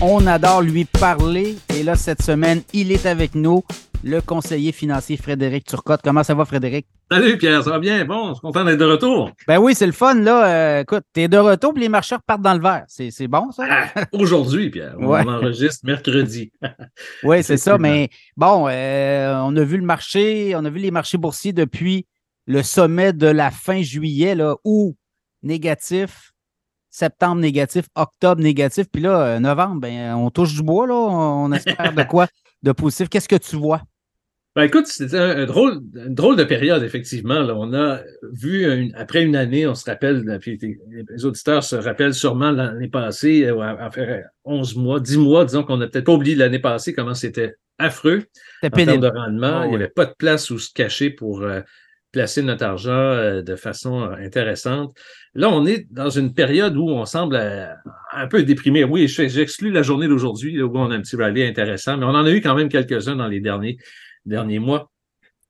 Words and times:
On 0.00 0.28
adore 0.28 0.62
lui 0.62 0.84
parler. 0.84 1.56
Et 1.74 1.82
là, 1.82 1.96
cette 1.96 2.22
semaine, 2.22 2.62
il 2.72 2.92
est 2.92 3.04
avec 3.04 3.34
nous, 3.34 3.64
le 4.04 4.20
conseiller 4.20 4.70
financier 4.70 5.16
Frédéric 5.16 5.64
Turcotte. 5.64 6.02
Comment 6.04 6.22
ça 6.22 6.34
va, 6.34 6.44
Frédéric? 6.44 6.86
Salut 7.10 7.36
Pierre, 7.36 7.64
ça 7.64 7.70
va 7.70 7.80
bien? 7.80 8.04
Bon, 8.04 8.28
je 8.28 8.34
suis 8.34 8.40
content 8.42 8.64
d'être 8.64 8.78
de 8.78 8.84
retour. 8.84 9.32
Ben 9.48 9.58
oui, 9.58 9.74
c'est 9.74 9.86
le 9.86 9.92
fun, 9.92 10.14
là. 10.14 10.46
Euh, 10.46 10.80
écoute, 10.82 11.02
t'es 11.12 11.26
de 11.26 11.36
retour, 11.36 11.74
puis 11.74 11.82
les 11.82 11.88
marcheurs 11.88 12.22
partent 12.22 12.42
dans 12.42 12.54
le 12.54 12.60
verre. 12.60 12.84
C'est, 12.86 13.26
bon, 13.26 13.50
ça? 13.50 13.64
Ah, 13.68 14.04
aujourd'hui, 14.12 14.70
Pierre. 14.70 14.94
On 15.00 15.14
enregistre 15.14 15.84
mercredi. 15.84 16.52
oui, 17.24 17.42
c'est 17.42 17.56
ça. 17.56 17.76
Mais 17.76 18.08
bon, 18.36 18.68
euh, 18.68 19.40
on 19.42 19.56
a 19.56 19.64
vu 19.64 19.78
le 19.78 19.84
marché, 19.84 20.54
on 20.54 20.64
a 20.64 20.70
vu 20.70 20.78
les 20.78 20.92
marchés 20.92 21.18
boursiers 21.18 21.52
depuis 21.52 22.06
le 22.46 22.62
sommet 22.62 23.12
de 23.12 23.26
la 23.26 23.50
fin 23.50 23.82
juillet, 23.82 24.36
là, 24.36 24.54
où 24.64 24.94
négatif, 25.42 26.34
septembre 26.90 27.40
négatif, 27.40 27.86
octobre 27.94 28.42
négatif, 28.42 28.86
puis 28.92 29.02
là, 29.02 29.22
euh, 29.22 29.38
novembre, 29.38 29.80
ben, 29.80 30.14
on 30.14 30.30
touche 30.30 30.54
du 30.54 30.62
bois, 30.62 30.86
là, 30.86 30.94
on 30.94 31.52
espère 31.52 31.92
de 31.92 32.02
quoi 32.02 32.26
de 32.62 32.72
positif. 32.72 33.08
Qu'est-ce 33.08 33.28
que 33.28 33.36
tu 33.36 33.56
vois? 33.56 33.82
Ben 34.56 34.64
écoute, 34.64 34.86
c'était 34.88 35.18
un, 35.18 35.46
drôle, 35.46 35.82
une 35.94 36.14
drôle 36.14 36.34
de 36.34 36.42
période, 36.42 36.82
effectivement. 36.82 37.38
Là. 37.40 37.54
On 37.56 37.72
a 37.74 38.00
vu, 38.32 38.92
après 38.96 39.22
une 39.22 39.36
année, 39.36 39.68
on 39.68 39.74
se 39.76 39.84
rappelle, 39.84 40.24
les 40.44 41.24
auditeurs 41.24 41.62
se 41.62 41.76
rappellent 41.76 42.14
sûrement 42.14 42.50
l'année 42.50 42.88
passée, 42.88 43.44
euh, 43.44 43.90
faire 43.90 44.24
11 44.44 44.74
mois, 44.74 44.98
10 44.98 45.18
mois, 45.18 45.44
disons 45.44 45.62
qu'on 45.62 45.76
n'a 45.76 45.86
peut-être 45.86 46.06
pas 46.06 46.12
oublié 46.14 46.34
l'année 46.34 46.58
passée, 46.58 46.92
comment 46.92 47.14
c'était 47.14 47.54
affreux 47.78 48.24
en 48.64 48.70
termes 48.70 48.98
de 48.98 49.06
rendement. 49.06 49.60
Ah 49.60 49.66
Il 49.66 49.70
n'y 49.70 49.76
avait 49.76 49.88
pas 49.88 50.06
de 50.06 50.14
place 50.18 50.50
où 50.50 50.58
se 50.58 50.72
cacher 50.72 51.10
pour 51.10 51.42
euh, 51.42 51.60
placer 52.12 52.42
notre 52.42 52.64
argent 52.64 52.90
euh, 52.90 53.42
de 53.42 53.56
façon 53.56 54.02
euh, 54.02 54.14
intéressante. 54.16 54.94
Là, 55.34 55.50
on 55.50 55.66
est 55.66 55.86
dans 55.90 56.10
une 56.10 56.34
période 56.34 56.76
où 56.76 56.88
on 56.88 57.04
semble 57.04 57.36
euh, 57.36 57.66
un 58.12 58.26
peu 58.26 58.42
déprimé. 58.42 58.84
Oui, 58.84 59.08
j'exclus 59.08 59.70
la 59.70 59.82
journée 59.82 60.08
d'aujourd'hui 60.08 60.62
où 60.62 60.76
on 60.76 60.90
a 60.90 60.94
un 60.94 61.00
petit 61.00 61.16
rallye 61.16 61.44
intéressant, 61.44 61.96
mais 61.96 62.04
on 62.04 62.10
en 62.10 62.24
a 62.24 62.30
eu 62.30 62.40
quand 62.40 62.54
même 62.54 62.68
quelques-uns 62.68 63.16
dans 63.16 63.28
les 63.28 63.40
derniers, 63.40 63.78
derniers 64.24 64.58
mois. 64.58 64.90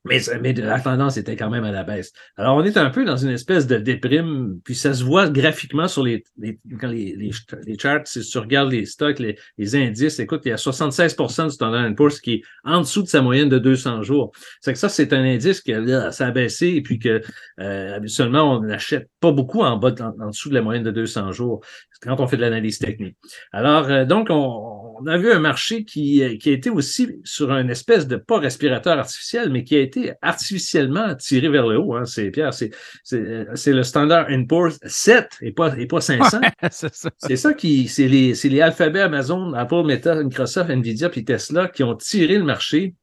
Mais, 0.04 0.20
mais, 0.40 0.52
la 0.52 0.80
tendance 0.80 1.16
était 1.16 1.36
quand 1.36 1.50
même 1.50 1.64
à 1.64 1.72
la 1.72 1.82
baisse. 1.82 2.12
Alors, 2.36 2.56
on 2.56 2.64
est 2.64 2.76
un 2.76 2.88
peu 2.88 3.04
dans 3.04 3.16
une 3.16 3.30
espèce 3.30 3.66
de 3.66 3.76
déprime, 3.78 4.60
puis 4.64 4.74
ça 4.74 4.94
se 4.94 5.02
voit 5.02 5.28
graphiquement 5.28 5.88
sur 5.88 6.04
les, 6.04 6.24
les, 6.38 6.58
les, 6.82 7.32
les, 7.66 7.78
charts. 7.78 8.06
Si 8.06 8.20
tu 8.20 8.38
regardes 8.38 8.70
les 8.70 8.86
stocks, 8.86 9.18
les, 9.18 9.36
les 9.58 9.76
indices, 9.76 10.20
écoute, 10.20 10.42
il 10.44 10.50
y 10.50 10.52
a 10.52 10.56
76% 10.56 11.46
du 11.46 11.50
Standard 11.50 11.94
Poor's 11.96 12.20
qui 12.20 12.34
est 12.34 12.42
en 12.64 12.80
dessous 12.80 13.02
de 13.02 13.08
sa 13.08 13.22
moyenne 13.22 13.48
de 13.48 13.58
200 13.58 14.02
jours. 14.02 14.30
C'est 14.60 14.72
que 14.72 14.78
ça, 14.78 14.88
c'est 14.88 15.12
un 15.12 15.24
indice 15.24 15.60
que 15.60 16.10
ça 16.12 16.26
a 16.28 16.30
baissé 16.30 16.68
et 16.68 16.82
puis 16.82 16.98
que 16.98 17.20
euh, 17.60 17.96
habituellement, 17.96 18.56
on 18.56 18.60
n'achète 18.60 19.10
pas 19.20 19.32
beaucoup 19.32 19.62
en 19.62 19.76
bas, 19.76 19.94
en, 20.00 20.28
dessous 20.28 20.48
de 20.48 20.54
la 20.54 20.62
moyenne 20.62 20.84
de 20.84 20.92
200 20.92 21.32
jours 21.32 21.60
quand 22.00 22.20
on 22.20 22.28
fait 22.28 22.36
de 22.36 22.42
l'analyse 22.42 22.78
technique. 22.78 23.16
Alors, 23.52 23.90
euh, 23.90 24.04
donc, 24.04 24.28
on, 24.30 24.77
on, 25.00 25.06
a 25.06 25.16
vu 25.16 25.32
un 25.32 25.38
marché 25.38 25.84
qui, 25.84 26.38
qui 26.38 26.50
a 26.50 26.52
été 26.52 26.70
aussi 26.70 27.20
sur 27.24 27.52
un 27.52 27.68
espèce 27.68 28.06
de, 28.06 28.16
pas 28.16 28.38
respirateur 28.38 28.98
artificiel, 28.98 29.50
mais 29.50 29.64
qui 29.64 29.76
a 29.76 29.80
été 29.80 30.12
artificiellement 30.22 31.14
tiré 31.14 31.48
vers 31.48 31.66
le 31.66 31.78
haut. 31.78 31.94
Hein, 31.94 32.04
c'est 32.04 32.30
Pierre, 32.30 32.52
c'est, 32.54 32.70
c'est, 33.04 33.72
le 33.72 33.82
Standard 33.82 34.26
Poor's 34.48 34.78
7 34.84 35.38
et 35.42 35.52
pas, 35.52 35.76
et 35.78 35.86
pas 35.86 36.00
500. 36.00 36.40
c'est, 36.70 36.94
ça. 36.94 37.10
c'est 37.18 37.36
ça 37.36 37.54
qui, 37.54 37.88
c'est 37.88 38.08
les, 38.08 38.34
c'est 38.34 38.48
les 38.48 38.60
alphabets 38.60 39.00
Amazon, 39.00 39.52
Apple, 39.54 39.84
Meta, 39.84 40.22
Microsoft, 40.22 40.70
Nvidia 40.70 41.08
puis 41.08 41.24
Tesla 41.24 41.68
qui 41.68 41.82
ont 41.82 41.94
tiré 41.94 42.38
le 42.38 42.44
marché. 42.44 42.94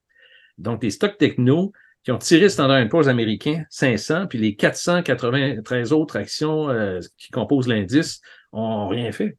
Donc, 0.57 0.83
les 0.83 0.89
stocks 0.89 1.17
techno 1.17 1.71
qui 2.03 2.11
ont 2.11 2.17
tiré 2.17 2.43
le 2.43 2.49
Standard 2.49 2.87
Poor's 2.87 3.07
américain 3.07 3.63
500, 3.69 4.27
puis 4.27 4.37
les 4.37 4.55
493 4.55 5.91
autres 5.91 6.17
actions 6.17 6.69
euh, 6.69 6.99
qui 7.17 7.31
composent 7.31 7.67
l'indice 7.67 8.21
ont 8.51 8.87
rien 8.87 9.11
fait 9.11 9.37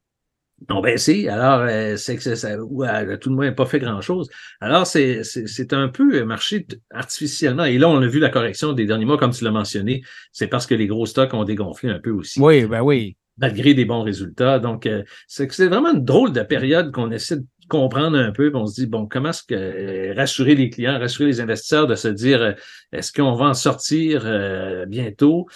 ont 0.71 0.81
baissé. 0.81 1.29
Alors, 1.29 1.61
euh, 1.61 1.97
c'est 1.97 2.17
que 2.17 2.35
ça, 2.35 2.57
ou 2.63 2.83
à, 2.83 3.17
tout 3.17 3.31
le 3.31 3.37
moins, 3.37 3.53
pas 3.53 3.67
fait 3.67 3.79
grand-chose. 3.79 4.29
Alors, 4.61 4.87
c'est 4.87 5.73
un 5.73 5.89
peu 5.89 6.25
marché 6.25 6.67
artificiellement. 6.91 7.65
Et 7.65 7.79
là, 7.79 7.89
on 7.89 8.01
a 8.01 8.07
vu 8.07 8.19
la 8.19 8.31
correction 8.31 8.73
des 8.73 8.87
derniers 8.87 9.05
mois, 9.05 9.19
comme 9.19 9.33
tu 9.33 9.45
l'as 9.45 9.51
mentionné. 9.51 10.03
C'est 10.33 10.49
parce 10.49 10.67
que 10.67 10.75
les 10.75 10.87
gros 10.87 11.07
stocks 11.07 11.35
ont 11.35 11.45
dégonflé 11.45 11.91
un 11.91 11.99
peu 11.99 12.11
aussi. 12.11 12.41
Oui, 12.41 12.67
ben 12.67 12.83
oui. 12.83 13.17
Malgré 13.39 13.75
des 13.75 13.85
bons 13.85 14.03
résultats. 14.03 14.59
Donc, 14.59 14.87
euh, 14.87 15.03
c'est 15.27 15.51
c'est 15.53 15.69
vraiment 15.69 15.93
une 15.93 16.05
drôle 16.05 16.33
de 16.33 16.43
période 16.43 16.91
qu'on 16.91 17.11
essaie 17.11 17.37
de 17.37 17.47
comprendre 17.69 18.19
un 18.19 18.33
peu, 18.33 18.51
on 18.55 18.67
se 18.67 18.75
dit, 18.75 18.87
bon, 18.87 19.07
comment 19.07 19.31
est-ce 19.31 19.43
que 19.43 19.55
euh, 19.55 20.15
rassurer 20.15 20.55
les 20.55 20.71
clients, 20.71 20.99
rassurer 20.99 21.27
les 21.27 21.41
investisseurs 21.41 21.87
de 21.87 21.95
se 21.95 22.09
dire, 22.09 22.43
euh, 22.43 22.53
est-ce 22.93 23.13
qu'on 23.13 23.35
va 23.35 23.47
en 23.47 23.55
sortir 23.55 24.23
euh, 24.25 24.87
bientôt? 24.87 25.47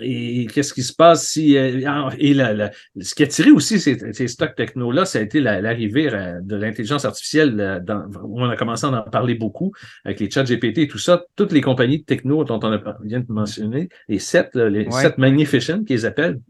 et 0.00 0.46
qu'est-ce 0.52 0.74
qui 0.74 0.82
se 0.82 0.92
passe 0.92 1.28
si... 1.28 1.54
et 1.54 2.34
la, 2.34 2.70
ce 3.00 3.14
qui 3.14 3.22
a 3.22 3.26
tiré 3.26 3.50
aussi 3.50 3.80
ces, 3.80 4.12
ces 4.12 4.28
stocks 4.28 4.54
techno-là, 4.54 5.04
ça 5.04 5.18
a 5.18 5.22
été 5.22 5.40
l'arrivée 5.40 6.10
de 6.42 6.56
l'intelligence 6.56 7.04
artificielle, 7.04 7.82
dans, 7.84 8.06
où 8.22 8.40
on 8.40 8.48
a 8.48 8.56
commencé 8.56 8.86
à 8.86 8.90
en 8.90 9.02
parler 9.02 9.34
beaucoup, 9.34 9.72
avec 10.04 10.20
les 10.20 10.30
chats 10.30 10.44
GPT 10.44 10.78
et 10.78 10.88
tout 10.88 10.98
ça. 10.98 11.24
Toutes 11.36 11.52
les 11.52 11.60
compagnies 11.60 12.00
de 12.00 12.04
techno 12.04 12.44
dont 12.44 12.60
on 12.62 12.72
a, 12.72 12.98
vient 13.02 13.20
de 13.20 13.32
mentionner, 13.32 13.88
les 14.08 14.18
sept, 14.18 14.54
les 14.54 14.90
sept 14.90 15.18
magnificent 15.18 15.84
qu'ils 15.84 16.06
appellent, 16.06 16.40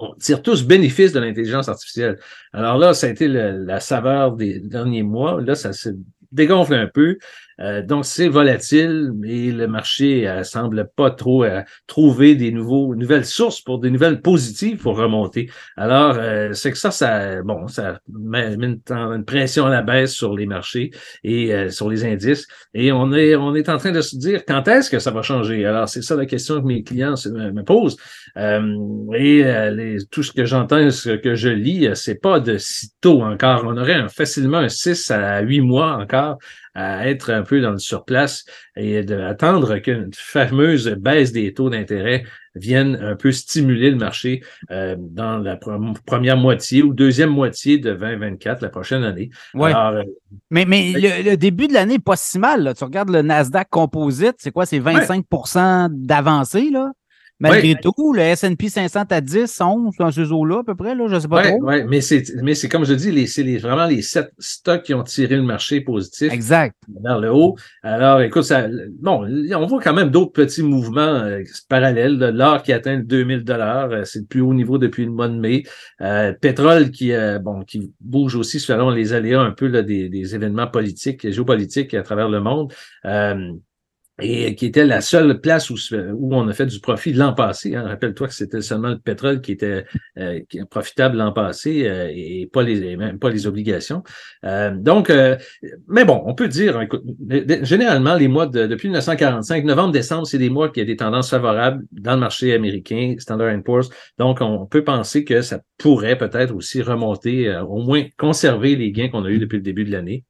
on 0.00 0.14
tire 0.14 0.42
tous 0.42 0.64
bénéfice 0.64 1.12
de 1.12 1.20
l'intelligence 1.20 1.68
artificielle. 1.68 2.18
Alors 2.52 2.78
là, 2.78 2.94
ça 2.94 3.06
a 3.06 3.10
été 3.10 3.28
la 3.28 3.80
saveur 3.80 4.32
des 4.32 4.58
derniers 4.60 5.02
mois. 5.02 5.40
Là, 5.40 5.54
ça 5.54 5.72
se 5.72 5.90
dégonfle 6.32 6.74
un 6.74 6.86
peu. 6.86 7.18
Euh, 7.60 7.82
donc, 7.82 8.04
c'est 8.04 8.28
volatile 8.28 9.12
et 9.24 9.52
le 9.52 9.66
marché 9.66 10.28
euh, 10.28 10.42
semble 10.44 10.88
pas 10.96 11.10
trop 11.10 11.44
euh, 11.44 11.62
trouver 11.86 12.34
des 12.34 12.52
nouveaux, 12.52 12.94
nouvelles 12.94 13.24
sources 13.24 13.60
pour 13.60 13.78
des 13.78 13.90
nouvelles 13.90 14.20
positives 14.20 14.78
pour 14.78 14.96
remonter. 14.96 15.50
Alors, 15.76 16.16
c'est 16.54 16.72
que 16.72 16.78
ça, 16.78 16.90
ça, 16.90 17.42
bon, 17.42 17.68
ça 17.68 18.00
met 18.08 18.54
une, 18.54 18.80
pression 19.24 19.66
à 19.66 19.70
la 19.70 19.82
baisse 19.82 20.12
sur 20.12 20.34
les 20.34 20.46
marchés 20.46 20.90
et 21.24 21.70
sur 21.70 21.88
les 21.88 22.04
indices. 22.04 22.46
Et 22.74 22.92
on 22.92 23.12
est, 23.12 23.34
on 23.36 23.54
est 23.54 23.68
en 23.68 23.76
train 23.76 23.92
de 23.92 24.00
se 24.00 24.16
dire 24.16 24.44
quand 24.46 24.66
est-ce 24.68 24.90
que 24.90 24.98
ça 24.98 25.10
va 25.10 25.22
changer? 25.22 25.64
Alors, 25.64 25.88
c'est 25.88 26.02
ça 26.02 26.16
la 26.16 26.26
question 26.26 26.60
que 26.60 26.66
mes 26.66 26.82
clients 26.82 27.14
me, 27.26 27.62
posent. 27.62 27.96
et 28.36 29.42
les, 29.72 29.98
tout 30.10 30.22
ce 30.22 30.32
que 30.32 30.44
j'entends, 30.44 30.90
ce 30.90 31.10
que 31.10 31.34
je 31.34 31.48
lis, 31.48 31.88
c'est 31.94 32.20
pas 32.20 32.40
de 32.40 32.58
si 32.58 32.90
tôt 33.00 33.22
encore. 33.22 33.64
On 33.66 33.76
aurait 33.76 33.94
un, 33.94 34.08
facilement 34.08 34.58
un 34.58 34.68
6 34.68 35.10
à 35.10 35.40
8 35.40 35.60
mois 35.60 35.96
encore 35.96 36.38
à 36.74 37.08
être 37.08 37.42
peu 37.50 37.60
dans 37.60 37.72
le 37.72 37.78
surplace 37.78 38.44
et 38.76 39.02
d'attendre 39.02 39.78
qu'une 39.78 40.10
fameuse 40.14 40.88
baisse 40.88 41.32
des 41.32 41.52
taux 41.52 41.68
d'intérêt 41.68 42.22
vienne 42.54 42.96
un 43.02 43.16
peu 43.16 43.32
stimuler 43.32 43.90
le 43.90 43.96
marché 43.96 44.42
euh, 44.70 44.94
dans 44.98 45.38
la 45.38 45.58
première 46.06 46.36
moitié 46.36 46.82
ou 46.82 46.94
deuxième 46.94 47.30
moitié 47.30 47.78
de 47.78 47.92
2024, 47.92 48.62
la 48.62 48.68
prochaine 48.68 49.02
année. 49.02 49.30
Ouais. 49.54 49.74
Euh, 49.74 50.04
mais 50.50 50.64
mais 50.64 50.92
le, 50.92 51.36
début 51.36 51.66
de 51.66 51.74
l'année 51.74 51.94
n'est 51.94 51.98
pas 51.98 52.16
si 52.16 52.38
mal. 52.38 52.72
Tu 52.76 52.84
regardes 52.84 53.10
le 53.10 53.22
Nasdaq 53.22 53.68
Composite, 53.68 54.36
c'est 54.38 54.52
quoi? 54.52 54.64
C'est 54.64 54.78
25% 54.80 55.88
d'avancée, 55.90 56.70
là? 56.70 56.92
Malgré 57.40 57.74
tout, 57.76 58.12
le 58.12 58.20
S&P 58.20 58.68
500 58.68 59.04
à 59.10 59.20
10, 59.20 59.60
11, 59.60 59.96
dans 59.98 60.10
ce 60.10 60.20
eaux-là, 60.20 60.58
à 60.58 60.62
peu 60.62 60.74
près, 60.74 60.94
là, 60.94 61.06
je 61.08 61.14
ne 61.14 61.20
sais 61.20 61.28
pas 61.28 61.36
ouais, 61.36 61.48
trop. 61.48 61.62
Oui, 61.62 61.84
mais 61.88 62.00
c'est, 62.02 62.22
mais 62.42 62.54
c'est 62.54 62.68
comme 62.68 62.84
je 62.84 62.92
dis, 62.92 63.26
c'est 63.26 63.42
les, 63.42 63.56
vraiment 63.56 63.86
les 63.86 64.02
sept 64.02 64.30
stocks 64.38 64.82
qui 64.82 64.92
ont 64.92 65.02
tiré 65.02 65.36
le 65.36 65.42
marché 65.42 65.80
positif. 65.80 66.32
Exact. 66.32 66.76
Vers 67.02 67.18
le 67.18 67.32
haut. 67.32 67.56
Alors, 67.82 68.20
écoute, 68.20 68.42
ça, 68.42 68.66
bon, 68.98 69.26
on 69.54 69.66
voit 69.66 69.80
quand 69.80 69.94
même 69.94 70.10
d'autres 70.10 70.32
petits 70.32 70.62
mouvements 70.62 71.00
euh, 71.00 71.42
parallèles. 71.68 72.18
L'or 72.18 72.62
qui 72.62 72.72
atteint 72.72 72.98
2000 72.98 73.44
dollars, 73.44 73.90
euh, 73.90 74.04
c'est 74.04 74.20
le 74.20 74.26
plus 74.26 74.42
haut 74.42 74.54
niveau 74.54 74.76
depuis 74.76 75.04
le 75.04 75.10
mois 75.10 75.28
de 75.28 75.38
mai. 75.38 75.62
Euh, 76.02 76.32
pétrole 76.32 76.90
qui, 76.90 77.12
euh, 77.12 77.38
bon, 77.38 77.62
qui 77.62 77.92
bouge 78.00 78.34
aussi 78.34 78.60
selon 78.60 78.90
les 78.90 79.14
aléas 79.14 79.40
un 79.40 79.52
peu 79.52 79.66
là, 79.66 79.82
des, 79.82 80.08
des 80.08 80.34
événements 80.34 80.66
politiques, 80.66 81.30
géopolitiques 81.30 81.94
à 81.94 82.02
travers 82.02 82.28
le 82.28 82.40
monde 82.40 82.72
et 84.20 84.54
qui 84.54 84.66
était 84.66 84.84
la 84.84 85.00
seule 85.00 85.40
place 85.40 85.70
où, 85.70 85.76
on 86.30 86.48
a 86.48 86.52
fait 86.52 86.66
du 86.66 86.80
profit 86.80 87.12
l'an 87.12 87.32
passé. 87.32 87.74
Hein. 87.74 87.84
Rappelle-toi 87.86 88.28
que 88.28 88.34
c'était 88.34 88.62
seulement 88.62 88.90
le 88.90 88.98
pétrole 88.98 89.40
qui 89.40 89.52
était 89.52 89.84
euh, 90.18 90.40
profitable 90.70 91.16
l'an 91.16 91.32
passé 91.32 91.86
euh, 91.86 92.10
et 92.12 92.48
pas 92.52 92.62
les 92.62 92.96
même 92.96 93.18
pas 93.18 93.30
les 93.30 93.46
obligations. 93.46 94.02
Euh, 94.44 94.70
donc, 94.74 95.10
euh, 95.10 95.36
mais 95.88 96.04
bon, 96.04 96.22
on 96.26 96.34
peut 96.34 96.48
dire, 96.48 96.80
écoute, 96.80 97.02
généralement 97.62 98.14
les 98.14 98.28
mois 98.28 98.46
de, 98.46 98.66
depuis 98.66 98.88
1945, 98.88 99.64
novembre-décembre, 99.64 100.26
c'est 100.26 100.38
des 100.38 100.50
mois 100.50 100.70
qui 100.70 100.80
a 100.80 100.84
des 100.84 100.96
tendances 100.96 101.30
favorables 101.30 101.84
dans 101.92 102.14
le 102.14 102.20
marché 102.20 102.54
américain, 102.54 103.14
Standard 103.18 103.54
Poor's. 103.62 103.90
Donc, 104.18 104.38
on 104.40 104.66
peut 104.66 104.84
penser 104.84 105.24
que 105.24 105.42
ça 105.42 105.60
pourrait 105.78 106.16
peut-être 106.16 106.54
aussi 106.54 106.82
remonter, 106.82 107.54
au 107.68 107.82
moins 107.82 108.04
conserver 108.18 108.76
les 108.76 108.92
gains 108.92 109.08
qu'on 109.08 109.24
a 109.24 109.30
eu 109.30 109.38
depuis 109.38 109.56
le 109.56 109.62
début 109.62 109.84
de 109.84 109.92
l'année. 109.92 110.24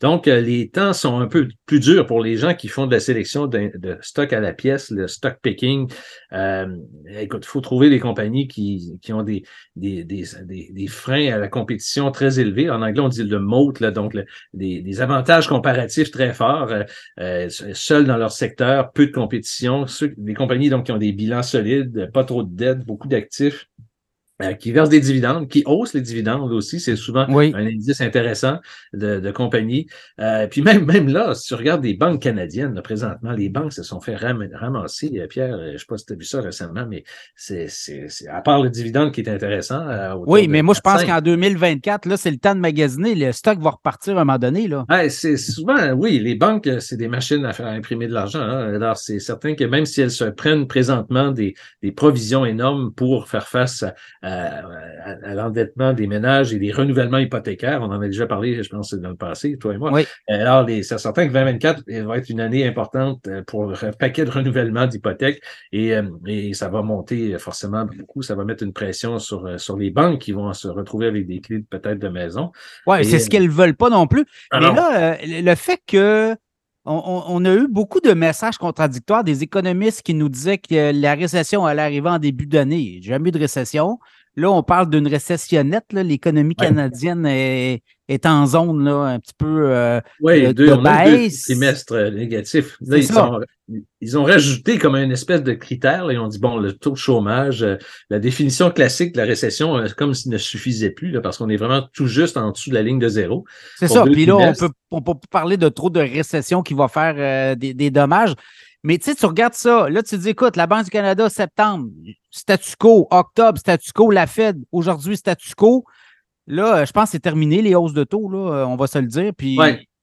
Donc, 0.00 0.28
euh, 0.28 0.40
les 0.40 0.68
temps 0.68 0.92
sont 0.92 1.18
un 1.18 1.26
peu 1.26 1.48
plus 1.66 1.80
durs 1.80 2.06
pour 2.06 2.22
les 2.22 2.36
gens 2.36 2.54
qui 2.54 2.68
font 2.68 2.86
de 2.86 2.92
la 2.92 3.00
sélection 3.00 3.46
de, 3.46 3.98
stock 4.00 4.32
à 4.32 4.40
la 4.40 4.52
pièce, 4.52 4.90
le 4.90 5.08
stock 5.08 5.38
picking. 5.42 5.90
Euh, 6.32 6.66
écoute, 7.08 7.44
il 7.44 7.48
faut 7.48 7.60
trouver 7.60 7.90
des 7.90 8.00
compagnies 8.00 8.48
qui, 8.48 8.98
qui 9.00 9.12
ont 9.12 9.22
des, 9.22 9.44
des, 9.76 10.04
des, 10.04 10.24
des, 10.44 10.86
freins 10.86 11.32
à 11.32 11.38
la 11.38 11.48
compétition 11.48 12.10
très 12.10 12.40
élevés. 12.40 12.70
En 12.70 12.82
anglais, 12.82 13.00
on 13.00 13.08
dit 13.08 13.22
le 13.22 13.38
moat, 13.38 13.72
là, 13.80 13.90
donc 13.90 14.16
des, 14.52 15.00
avantages 15.00 15.48
comparatifs 15.48 16.10
très 16.10 16.32
forts, 16.32 16.70
euh, 16.70 16.84
euh, 17.20 17.48
seuls 17.48 18.04
dans 18.04 18.16
leur 18.16 18.32
secteur, 18.32 18.92
peu 18.92 19.06
de 19.06 19.12
compétition. 19.12 19.86
des 20.16 20.34
compagnies 20.34 20.70
donc, 20.70 20.86
qui 20.86 20.92
ont 20.92 20.98
des 20.98 21.12
bilans 21.12 21.42
solides, 21.42 22.10
pas 22.12 22.24
trop 22.24 22.42
de 22.42 22.54
dettes, 22.54 22.84
beaucoup 22.84 23.08
d'actifs 23.08 23.68
qui 24.58 24.72
versent 24.72 24.88
des 24.88 25.00
dividendes, 25.00 25.48
qui 25.48 25.62
haussent 25.64 25.94
les 25.94 26.00
dividendes 26.00 26.52
aussi. 26.52 26.80
C'est 26.80 26.96
souvent 26.96 27.26
un 27.28 27.54
indice 27.54 28.00
intéressant 28.00 28.58
de, 28.92 29.20
de 29.20 29.30
compagnie. 29.30 29.86
Euh, 30.20 30.48
puis 30.48 30.60
même, 30.62 30.84
même 30.84 31.08
là, 31.08 31.34
si 31.34 31.48
tu 31.48 31.54
regardes 31.54 31.82
des 31.82 31.94
banques 31.94 32.22
canadiennes, 32.22 32.80
présentement, 32.82 33.32
les 33.32 33.48
banques 33.48 33.72
se 33.72 33.82
sont 33.82 34.00
fait 34.00 34.16
ramasser. 34.16 35.12
Euh, 35.16 35.26
Pierre, 35.28 35.56
je 35.58 35.72
ne 35.72 35.78
sais 35.78 35.86
pas 35.88 35.98
si 35.98 36.06
tu 36.06 36.12
as 36.14 36.16
vu 36.16 36.24
ça 36.24 36.40
récemment, 36.40 36.84
mais 36.88 37.04
c'est 37.36 37.68
à 38.28 38.40
part 38.40 38.60
le 38.60 38.70
dividende 38.70 39.12
qui 39.12 39.20
est 39.20 39.28
intéressant. 39.28 39.84
oui, 40.26 40.48
mais 40.48 40.62
moi, 40.62 40.74
je 40.74 40.80
pense 40.80 41.04
qu'en 41.04 41.20
2024, 41.20 42.06
là, 42.06 42.16
c'est 42.16 42.30
le 42.30 42.38
temps 42.38 42.54
de 42.54 42.60
magasiner. 42.60 43.14
Le 43.14 43.30
stock 43.32 43.60
va 43.60 43.70
repartir 43.70 44.18
à 44.18 44.22
un 44.22 44.24
moment 44.24 44.38
donné. 44.38 44.66
Là. 44.66 44.84
c'est 45.08 45.36
souvent, 45.36 45.92
oui, 45.92 46.18
les 46.18 46.34
banques, 46.34 46.68
c'est 46.80 46.96
des 46.96 47.08
machines 47.08 47.44
à 47.44 47.52
faire 47.52 47.66
imprimer 47.66 48.08
de 48.08 48.12
l'argent. 48.12 48.40
Hein. 48.40 48.74
Alors, 48.74 48.96
c'est 48.96 49.20
certain 49.20 49.54
que 49.54 49.64
même 49.64 49.86
si 49.86 50.00
elles 50.00 50.10
se 50.10 50.24
prennent 50.24 50.66
présentement 50.66 51.30
des, 51.30 51.54
des 51.82 51.92
provisions 51.92 52.44
énormes 52.44 52.92
pour 52.92 53.28
faire 53.28 53.46
face 53.46 53.84
à 54.22 54.23
à, 54.24 55.34
l'endettement 55.34 55.92
des 55.92 56.06
ménages 56.06 56.52
et 56.52 56.58
des 56.58 56.72
renouvellements 56.72 57.18
hypothécaires. 57.18 57.82
On 57.82 57.86
en 57.86 58.00
a 58.00 58.06
déjà 58.06 58.26
parlé, 58.26 58.62
je 58.62 58.68
pense, 58.68 58.94
dans 58.94 59.10
le 59.10 59.16
passé, 59.16 59.58
toi 59.58 59.74
et 59.74 59.78
moi. 59.78 59.92
Oui. 59.92 60.06
Alors, 60.28 60.66
c'est 60.66 60.98
certain 60.98 61.28
que 61.28 61.32
2024 61.32 61.84
va 62.04 62.18
être 62.18 62.30
une 62.30 62.40
année 62.40 62.66
importante 62.66 63.26
euh, 63.28 63.42
pour 63.46 63.72
un 63.82 63.92
paquet 63.92 64.24
de 64.24 64.30
renouvellements 64.30 64.86
d'hypothèques 64.86 65.42
et, 65.72 65.94
euh, 65.94 66.02
et, 66.26 66.54
ça 66.54 66.68
va 66.68 66.82
monter 66.82 67.38
forcément 67.38 67.84
beaucoup. 67.84 68.22
Ça 68.22 68.34
va 68.34 68.44
mettre 68.44 68.62
une 68.62 68.72
pression 68.72 69.18
sur, 69.18 69.46
euh, 69.46 69.58
sur 69.58 69.76
les 69.76 69.90
banques 69.90 70.20
qui 70.20 70.32
vont 70.32 70.52
se 70.52 70.68
retrouver 70.68 71.06
avec 71.06 71.26
des 71.26 71.40
clés 71.40 71.64
peut-être 71.68 71.98
de 71.98 72.08
maison. 72.08 72.50
Oui, 72.86 73.04
c'est 73.04 73.18
ce 73.18 73.28
qu'elles 73.28 73.50
veulent 73.50 73.76
pas 73.76 73.90
non 73.90 74.06
plus. 74.06 74.24
Mais 74.52 74.60
là, 74.60 75.18
le 75.22 75.54
fait 75.54 75.80
que 75.86 76.34
on, 76.86 77.44
a 77.46 77.54
eu 77.54 77.66
beaucoup 77.66 78.00
de 78.00 78.12
messages 78.12 78.58
contradictoires 78.58 79.24
des 79.24 79.42
économistes 79.42 80.02
qui 80.02 80.12
nous 80.12 80.28
disaient 80.28 80.58
que 80.58 80.92
la 80.92 81.14
récession 81.14 81.64
allait 81.64 81.82
arriver 81.82 82.10
en 82.10 82.18
début 82.18 82.46
d'année. 82.46 82.98
Jamais 83.02 83.30
eu 83.30 83.32
de 83.32 83.38
récession. 83.38 83.98
Là, 84.36 84.50
on 84.50 84.64
parle 84.64 84.90
d'une 84.90 85.06
récessionnette. 85.06 85.92
L'économie 85.92 86.56
canadienne 86.56 87.24
est, 87.24 87.82
en 88.26 88.46
zone 88.46 88.84
là, 88.84 88.96
un 89.02 89.20
petit 89.20 89.34
peu 89.38 89.70
euh, 89.70 90.00
oui, 90.20 90.52
deux, 90.52 90.72
on 90.72 90.84
A 90.84 91.08
deux 91.08 91.28
trimestres 91.30 92.10
négatifs. 92.12 92.76
ils, 94.00 94.18
ont 94.18 94.24
rajouté 94.24 94.78
comme 94.78 94.96
une 94.96 95.12
espèce 95.12 95.44
de 95.44 95.52
critère. 95.52 96.06
Là, 96.06 96.14
ils 96.14 96.18
ont 96.18 96.26
dit, 96.26 96.40
bon, 96.40 96.56
le 96.56 96.72
taux 96.72 96.90
de 96.90 96.96
chômage, 96.96 97.62
euh, 97.62 97.76
la 98.10 98.18
définition 98.18 98.72
classique 98.72 99.12
de 99.12 99.18
la 99.18 99.24
récession, 99.24 99.76
euh, 99.76 99.86
comme 99.96 100.14
s'il 100.14 100.32
ne 100.32 100.38
suffisait 100.38 100.90
plus, 100.90 101.12
là, 101.12 101.20
parce 101.20 101.38
qu'on 101.38 101.48
est 101.48 101.56
vraiment 101.56 101.82
tout 101.92 102.08
juste 102.08 102.36
en 102.36 102.50
dessous 102.50 102.70
de 102.70 102.74
la 102.74 102.82
ligne 102.82 102.98
de 102.98 103.08
zéro. 103.08 103.44
C'est 103.78 103.88
ça. 103.88 104.02
Puis 104.02 104.26
là, 104.26 104.36
on 104.36 104.52
peut, 104.52 104.70
on 104.90 105.00
peut 105.00 105.14
parler 105.30 105.56
de 105.56 105.68
trop 105.68 105.90
de 105.90 106.00
récession 106.00 106.62
qui 106.62 106.74
va 106.74 106.88
faire 106.88 107.56
des, 107.56 107.72
des 107.72 107.90
dommages. 107.90 108.34
Mais 108.84 108.98
tu 108.98 109.06
sais, 109.06 109.14
tu 109.14 109.24
regardes 109.24 109.54
ça. 109.54 109.88
Là, 109.88 110.02
tu 110.02 110.10
te 110.10 110.20
dis, 110.20 110.28
écoute, 110.28 110.56
la 110.56 110.66
Banque 110.66 110.84
du 110.84 110.90
Canada, 110.90 111.30
septembre, 111.30 111.88
statu 112.30 112.74
quo, 112.78 113.08
octobre, 113.10 113.58
statu 113.58 113.90
quo, 113.92 114.10
la 114.10 114.26
Fed, 114.26 114.62
aujourd'hui, 114.70 115.16
statu 115.16 115.54
quo. 115.56 115.86
Là, 116.46 116.84
je 116.84 116.92
pense 116.92 117.04
que 117.04 117.10
c'est 117.12 117.20
terminé, 117.20 117.62
les 117.62 117.74
hausses 117.74 117.94
de 117.94 118.04
taux, 118.04 118.28
là, 118.28 118.52
euh, 118.52 118.66
on 118.66 118.76
va 118.76 118.86
se 118.86 118.98
le 118.98 119.06
dire. 119.06 119.32
Puis 119.34 119.56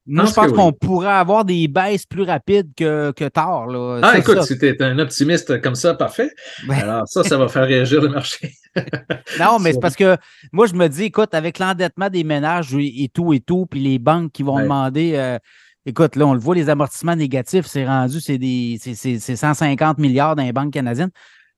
moi, 0.07 0.25
je 0.25 0.33
pense 0.33 0.51
qu'on 0.51 0.74
pourrait 0.74 1.10
avoir 1.10 1.45
des 1.45 1.68
baisses 1.68 2.07
plus 2.07 2.24
rapides 2.24 2.72
que, 2.75 3.12
que 3.12 3.25
tard. 3.25 3.68
Là. 3.68 4.00
Ah, 4.01 4.18
écoute, 4.18 4.42
si 4.42 4.57
tu 4.57 4.68
es 4.68 4.81
un 4.81 4.98
optimiste 4.98 5.62
comme 5.62 5.75
ça, 5.75 5.94
parfait. 5.94 6.31
Alors, 6.68 7.07
ça, 7.07 7.24
ça 7.24 7.38
va 7.38 7.48
faire 7.48 7.68
réagir 7.68 8.01
le 8.01 8.10
marché. 8.10 8.51
non, 9.39 9.60
mais 9.60 9.74
c'est 9.74 9.80
parce 9.80 9.95
que 9.95 10.18
moi, 10.51 10.66
je 10.66 10.74
me 10.74 10.88
dis, 10.88 11.04
écoute, 11.04 11.36
avec 11.36 11.60
l'endettement 11.60 12.10
des 12.10 12.24
ménages 12.24 12.74
et, 12.74 13.12
tout 13.13 13.31
et 13.31 13.42
tout, 13.42 13.68
puis 13.68 13.80
les 13.80 14.00
banques 14.00 14.31
qui 14.31 14.42
vont 14.42 14.60
demander. 14.60 15.13
Euh, 15.16 15.38
Écoute, 15.86 16.16
là, 16.16 16.28
on 16.28 16.33
le 16.33 16.39
voit, 16.39 16.54
les 16.54 16.69
amortissements 16.69 17.16
négatifs, 17.16 17.66
c'est 17.66 17.86
rendu, 17.86 18.19
c'est 18.19 18.38
des 18.38 18.78
c'est 18.80 19.18
150 19.18 19.98
milliards 19.98 20.36
dans 20.36 20.44
les 20.44 20.54
banques 20.54 20.74
canadiennes. 20.74 21.10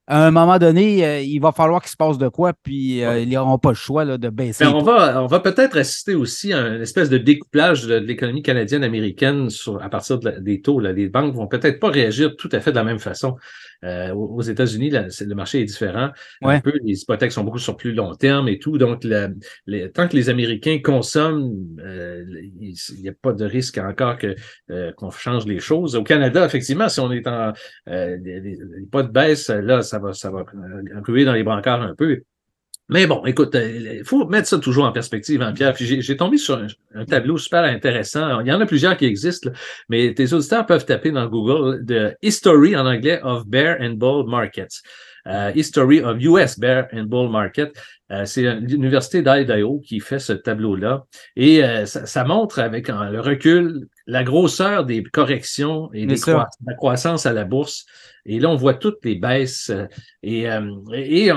À 0.06 0.26
un 0.26 0.30
moment 0.30 0.58
donné, 0.58 1.04
euh, 1.04 1.20
il 1.20 1.38
va 1.38 1.50
falloir 1.52 1.80
qu'il 1.80 1.90
se 1.90 1.96
passe 1.96 2.18
de 2.18 2.28
quoi, 2.28 2.52
puis 2.62 3.02
euh, 3.02 3.20
ils 3.20 3.28
n'auront 3.30 3.58
pas 3.58 3.70
le 3.70 3.74
choix 3.74 4.04
là, 4.04 4.18
de 4.18 4.28
baisser. 4.28 4.66
on 4.66 4.82
va, 4.82 5.22
on 5.22 5.26
va 5.26 5.40
peut-être 5.40 5.78
assister 5.78 6.14
aussi 6.14 6.52
à 6.52 6.60
une 6.60 6.82
espèce 6.82 7.08
de 7.08 7.16
découplage 7.16 7.86
de, 7.86 7.94
l'économie 7.94 8.42
canadienne-américaine 8.42 9.48
à 9.80 9.88
partir 9.88 10.18
des 10.18 10.60
taux. 10.60 10.78
Là. 10.78 10.92
Les 10.92 11.08
banques 11.08 11.34
vont 11.34 11.46
peut-être 11.46 11.80
pas 11.80 11.88
réagir 11.88 12.36
tout 12.36 12.50
à 12.52 12.60
fait 12.60 12.70
de 12.70 12.76
la 12.76 12.84
même 12.84 12.98
façon. 12.98 13.36
Euh, 13.82 14.12
aux 14.12 14.42
États-Unis, 14.42 14.90
le 14.90 15.34
marché 15.34 15.60
est 15.60 15.64
différent. 15.64 16.10
Un 16.42 16.60
peu, 16.60 16.72
les 16.84 17.02
hypothèques 17.02 17.32
sont 17.32 17.44
beaucoup 17.44 17.58
sur 17.58 17.76
plus 17.76 17.92
long 17.92 18.14
terme 18.14 18.48
et 18.48 18.58
tout. 18.58 18.78
Donc, 18.78 19.02
tant 19.02 20.08
que 20.08 20.16
les 20.16 20.28
Américains 20.28 20.80
consomment, 20.82 21.78
euh, 21.80 22.24
il 22.60 22.74
n'y 23.00 23.08
a 23.08 23.12
pas 23.12 23.32
de 23.32 23.44
risque 23.44 23.78
encore 23.78 24.18
que 24.18 24.34
euh, 24.70 24.92
qu'on 24.92 25.10
change 25.10 25.46
les 25.46 25.60
choses. 25.60 25.96
Au 25.96 26.02
Canada, 26.02 26.44
effectivement, 26.44 26.88
si 26.88 27.00
on 27.00 27.12
est 27.12 27.26
en 27.26 27.52
pas 28.90 29.02
de 29.02 29.10
baisse, 29.10 29.48
là, 29.48 29.82
ça 29.82 29.98
va, 29.98 30.12
ça 30.12 30.30
va 30.30 30.44
ruer 31.06 31.24
dans 31.24 31.32
les 31.32 31.44
brancards 31.44 31.82
un 31.82 31.94
peu. 31.94 32.22
Mais 32.90 33.06
bon, 33.06 33.24
écoute, 33.24 33.54
il 33.54 34.02
faut 34.04 34.26
mettre 34.26 34.46
ça 34.46 34.58
toujours 34.58 34.84
en 34.84 34.92
perspective, 34.92 35.40
hein, 35.40 35.52
Pierre. 35.52 35.74
j'ai 35.78 36.16
tombé 36.16 36.36
sur 36.36 36.62
un, 36.94 37.04
tableau 37.06 37.38
super 37.38 37.64
intéressant. 37.64 38.40
Il 38.40 38.46
y 38.46 38.52
en 38.52 38.60
a 38.60 38.66
plusieurs 38.66 38.96
qui 38.96 39.06
existent, 39.06 39.50
mais 39.88 40.12
tes 40.12 40.32
auditeurs 40.34 40.66
peuvent 40.66 40.84
taper 40.84 41.10
dans 41.10 41.26
Google 41.26 41.84
de 41.84 42.14
History 42.20 42.76
en 42.76 42.84
anglais 42.84 43.20
of 43.22 43.46
Bear 43.46 43.78
and 43.80 43.94
Bull 43.94 44.28
Markets. 44.28 44.82
Euh, 45.26 45.52
History 45.54 46.02
of 46.02 46.22
US 46.22 46.58
Bear 46.58 46.88
and 46.92 47.04
Bull 47.04 47.30
Market. 47.30 47.72
Euh, 48.14 48.24
c'est 48.24 48.54
l'Université 48.60 49.22
d'Idaho 49.22 49.80
qui 49.80 50.00
fait 50.00 50.18
ce 50.18 50.32
tableau-là. 50.32 51.06
Et 51.36 51.64
euh, 51.64 51.86
ça, 51.86 52.24
montre 52.24 52.58
avec 52.58 52.88
le 52.88 53.20
recul 53.20 53.88
la 54.06 54.22
grosseur 54.22 54.84
des 54.84 55.02
corrections 55.02 55.90
et 55.92 56.06
des 56.06 56.16
la 56.26 56.74
croissance 56.74 57.26
à 57.26 57.32
la 57.32 57.44
bourse. 57.44 57.86
Et 58.26 58.38
là, 58.38 58.50
on 58.50 58.56
voit 58.56 58.74
toutes 58.74 59.04
les 59.04 59.16
baisses. 59.16 59.70
Et, 60.22 60.46
et 60.92 61.30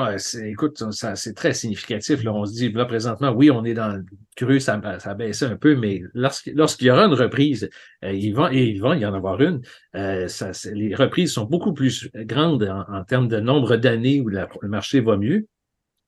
écoute, 0.45 0.91
ça, 0.91 1.15
c'est 1.15 1.33
très 1.33 1.53
significatif. 1.53 2.24
Là, 2.24 2.33
on 2.33 2.45
se 2.45 2.53
dit, 2.53 2.71
là, 2.71 2.85
présentement, 2.85 3.31
oui, 3.31 3.51
on 3.51 3.65
est 3.65 3.74
dans 3.74 3.89
le 3.89 4.06
cru, 4.35 4.59
ça, 4.59 4.79
ça 5.00 5.12
a 5.12 5.13
baissé 5.13 5.45
un 5.45 5.57
peu, 5.57 5.75
mais 5.75 6.01
lorsqu'il 6.13 6.88
y 6.88 6.89
aura 6.89 7.06
une 7.06 7.13
reprise, 7.13 7.69
il 8.03 8.33
va, 8.33 8.53
et 8.53 8.65
il 8.65 8.81
va 8.81 8.95
y 8.95 9.06
en 9.06 9.13
avoir 9.13 9.41
une, 9.41 9.62
ça, 9.94 10.51
les 10.74 10.95
reprises 10.95 11.33
sont 11.33 11.45
beaucoup 11.45 11.74
plus 11.74 12.09
grandes 12.15 12.63
en, 12.63 12.85
en 12.94 13.03
termes 13.03 13.27
de 13.27 13.39
nombre 13.39 13.75
d'années 13.75 14.21
où 14.21 14.29
le 14.29 14.47
marché 14.63 15.01
va 15.01 15.18
mieux 15.18 15.47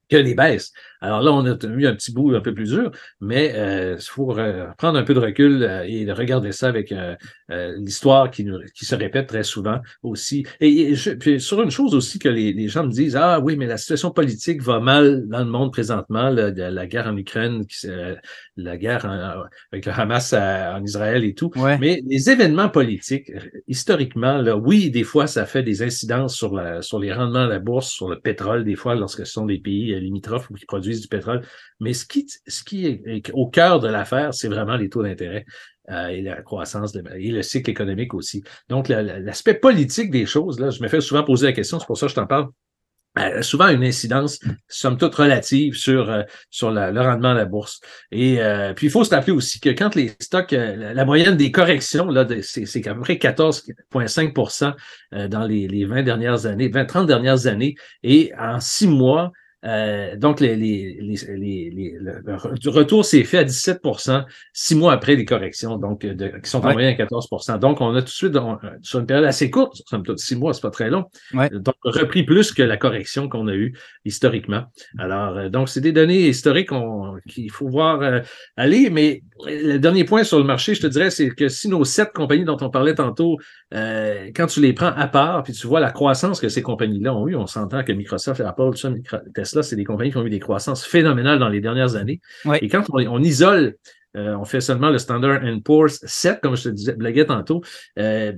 que 0.10 0.18
les 0.18 0.36
baisses. 0.36 0.74
Alors 1.02 1.22
là, 1.22 1.32
on 1.32 1.46
a 1.46 1.56
eu 1.66 1.88
un 1.88 1.96
petit 1.96 2.12
bout 2.12 2.36
un 2.36 2.42
peu 2.42 2.54
plus 2.54 2.72
dur, 2.72 2.92
mais 3.22 3.48
il 3.48 3.56
euh, 3.56 3.98
faut 4.00 4.36
prendre 4.78 4.98
un 4.98 5.04
peu 5.04 5.14
de 5.14 5.20
recul 5.20 5.64
euh, 5.64 5.84
et 5.88 6.12
regarder 6.12 6.52
ça 6.52 6.68
avec 6.68 6.92
euh, 6.92 7.16
l'histoire 7.78 8.30
qui, 8.30 8.46
qui 8.76 8.86
se 8.86 8.96
répète 8.96 9.28
très 9.28 9.44
souvent 9.44 9.80
aussi. 10.04 10.46
Et, 10.60 10.94
puis 11.20 11.40
sur 11.40 11.62
une 11.62 11.72
chose 11.72 11.96
aussi 11.96 12.20
que 12.20 12.30
les, 12.30 12.68
gens 12.68 12.86
me 12.86 12.92
disent, 12.92 13.16
ah 13.16 13.40
oui, 13.40 13.56
mais 13.56 13.66
la 13.66 13.78
situation 13.78 14.12
politique 14.12 14.62
va 14.62 14.80
mal 14.80 15.28
dans 15.28 15.40
le 15.40 15.46
monde 15.46 15.72
présentement, 15.72 16.30
la, 16.30 16.52
la 16.52 16.88
guerre 16.88 17.08
en 17.08 17.18
Ukraine, 17.18 17.66
la 18.58 18.78
guerre 18.78 19.06
avec 19.72 19.86
le 19.86 19.92
Hamas 19.92 20.34
en 20.34 20.84
Israël 20.84 21.24
et 21.24 21.34
tout. 21.34 21.52
Mais 21.56 22.02
les 22.06 22.30
événements 22.30 22.70
politiques, 22.70 23.32
historiquement, 23.68 24.38
là, 24.38 24.58
oui, 24.58 24.92
des 24.92 25.04
fois, 25.04 25.28
ça 25.28 25.46
fait 25.46 25.64
des 25.64 25.82
incidences 25.82 26.36
sur, 26.36 26.54
la, 26.54 26.82
sur 26.82 27.00
les 27.00 27.14
rendements 27.14 27.46
de 27.46 27.52
la 27.52 27.60
bourse, 27.60 27.90
sur 27.90 28.10
le 28.10 28.20
pétrole, 28.20 28.64
des 28.64 28.76
fois, 28.76 28.96
lorsque 28.96 29.26
ce 29.26 29.34
sont 29.34 29.46
des 29.46 29.60
pays 29.60 30.00
limitrophes 30.00 30.50
ou 30.50 30.56
qui 30.56 30.66
produisent 30.66 30.89
du 30.98 31.08
pétrole. 31.08 31.42
Mais 31.80 31.94
ce 31.94 32.06
qui, 32.06 32.28
ce 32.48 32.64
qui 32.64 32.86
est 32.86 33.32
au 33.34 33.48
cœur 33.48 33.80
de 33.80 33.88
l'affaire, 33.88 34.34
c'est 34.34 34.48
vraiment 34.48 34.76
les 34.76 34.90
taux 34.90 35.04
d'intérêt. 35.04 35.46
Euh, 35.92 36.08
et 36.10 36.22
la 36.22 36.42
croissance 36.44 36.96
et 36.96 37.32
le 37.32 37.42
cycle 37.42 37.72
économique 37.72 38.14
aussi. 38.14 38.44
Donc, 38.70 38.90
l'aspect 38.90 39.56
politique 39.56 40.12
des 40.12 40.28
choses, 40.28 40.60
là, 40.60 40.70
je 40.70 40.84
me 40.84 40.88
fais 40.88 41.02
souvent 41.02 41.24
poser 41.24 41.48
la 41.48 41.54
question, 41.54 41.80
c'est 41.80 41.88
pour 41.88 41.98
ça 41.98 42.06
que 42.06 42.12
je 42.12 42.16
t'en 42.16 42.28
parle. 42.28 42.50
Euh, 43.18 43.42
souvent 43.42 43.70
une 43.70 43.84
incidence, 43.84 44.40
somme 44.68 45.00
toute 45.00 45.16
relative, 45.16 45.74
sur, 45.74 46.12
euh, 46.12 46.22
sur 46.52 46.70
le 46.70 47.02
rendement 47.02 47.34
de 47.34 47.40
la 47.40 47.46
bourse. 47.46 47.80
Et 48.12 48.40
puis, 48.76 48.86
il 48.86 48.90
faut 48.92 49.04
se 49.04 49.10
rappeler 49.10 49.34
aussi 49.34 49.60
que 49.60 49.70
quand 49.70 49.96
les 49.96 50.12
stocks, 50.20 50.52
la, 50.52 51.06
moyenne 51.06 51.36
des 51.36 51.50
corrections, 51.50 52.06
là, 52.06 52.28
c'est 52.44 52.88
à 52.88 52.94
peu 52.94 53.02
près 53.02 53.16
14,5% 53.16 54.76
dans 55.28 55.44
les, 55.44 55.68
les 55.68 55.86
20 55.86 56.04
dernières 56.04 56.46
années, 56.46 56.70
20-30 56.70 57.08
dernières 57.08 57.48
années. 57.48 57.74
Et 58.04 58.32
en 58.38 58.60
six 58.60 58.88
mois, 58.88 59.32
euh, 59.66 60.16
donc, 60.16 60.40
les, 60.40 60.56
les, 60.56 60.98
les, 61.02 61.98
le, 62.00 62.70
retour 62.70 63.04
s'est 63.04 63.24
fait 63.24 63.40
à 63.40 63.44
17% 63.44 64.24
six 64.54 64.76
mois 64.76 64.94
après 64.94 65.16
les 65.16 65.26
corrections, 65.26 65.78
donc 65.78 66.06
de, 66.06 66.28
qui 66.42 66.50
sont 66.50 66.66
en 66.66 66.72
moyenne 66.72 66.96
à 67.00 67.06
14% 67.06 67.60
Donc, 67.60 67.82
on 67.82 67.94
a 67.94 68.02
tout 68.02 68.06
de 68.06 68.10
suite, 68.10 68.38
sur 68.82 69.00
une 69.00 69.06
période 69.06 69.26
assez 69.26 69.50
courte, 69.50 69.82
six 70.16 70.36
mois, 70.38 70.54
c'est 70.54 70.62
pas 70.62 70.72
très 70.72 70.90
long, 70.90 71.06
donc 71.34 71.76
repris 71.84 72.24
plus 72.24 72.54
que 72.54 72.64
la 72.64 72.78
correction 72.78 73.28
qu'on 73.28 73.48
a 73.48 73.54
eue 73.54 73.76
historiquement. 74.06 74.64
Alors, 74.98 75.38
euh, 75.38 75.50
donc, 75.50 75.68
c'est 75.68 75.82
des 75.82 75.92
données 75.92 76.30
historiques 76.30 76.70
qu'il 77.28 77.52
faut 77.52 77.68
voir 77.68 78.02
euh, 78.02 78.22
aller, 78.56 78.90
mais 78.90 79.24
le 79.46 79.78
dernier 79.78 80.06
point 80.06 80.24
sur 80.24 80.38
le 80.38 80.46
marché, 80.46 80.74
je 80.74 80.82
te 80.82 80.88
dirais, 80.88 81.10
c'est 81.10 81.30
que 81.30 81.50
si 81.50 81.68
nos 81.68 81.84
sept 81.84 82.14
compagnies 82.14 82.46
dont 82.46 82.58
on 82.62 82.70
parlait 82.70 82.96
tantôt, 82.96 83.38
quand 83.72 84.48
tu 84.48 84.62
les 84.62 84.74
prends 84.74 84.94
à 84.96 85.08
part, 85.08 85.44
puis 85.44 85.54
tu 85.54 85.68
vois 85.68 85.80
la 85.80 85.92
croissance 85.92 86.40
que 86.40 86.50
ces 86.50 86.62
compagnies-là 86.62 87.14
ont 87.14 87.28
eu, 87.28 87.36
on 87.36 87.48
s'entend 87.48 87.84
que 87.84 87.92
Microsoft, 87.92 88.42
Apple, 88.42 88.72
Tesla, 89.34 89.49
Tesla, 89.50 89.64
c'est 89.64 89.76
des 89.76 89.84
compagnies 89.84 90.12
qui 90.12 90.18
ont 90.18 90.26
eu 90.26 90.30
des 90.30 90.40
croissances 90.40 90.86
phénoménales 90.86 91.40
dans 91.40 91.50
les 91.50 91.62
dernières 91.62 91.96
années. 91.96 92.22
Et 92.62 92.70
quand 92.70 92.84
on, 92.90 93.24
isole 93.24 93.76
euh, 94.18 94.36
on 94.36 94.46
fait 94.46 94.62
seulement 94.62 94.90
le 94.90 94.98
Standard 94.98 95.42
Poor's 95.64 96.00
7, 96.04 96.40
comme 96.42 96.56
je 96.56 96.64
te 96.64 96.70
disais, 96.70 96.94
blaguais 96.94 97.26
tantôt. 97.26 97.62
Euh, 98.00 98.34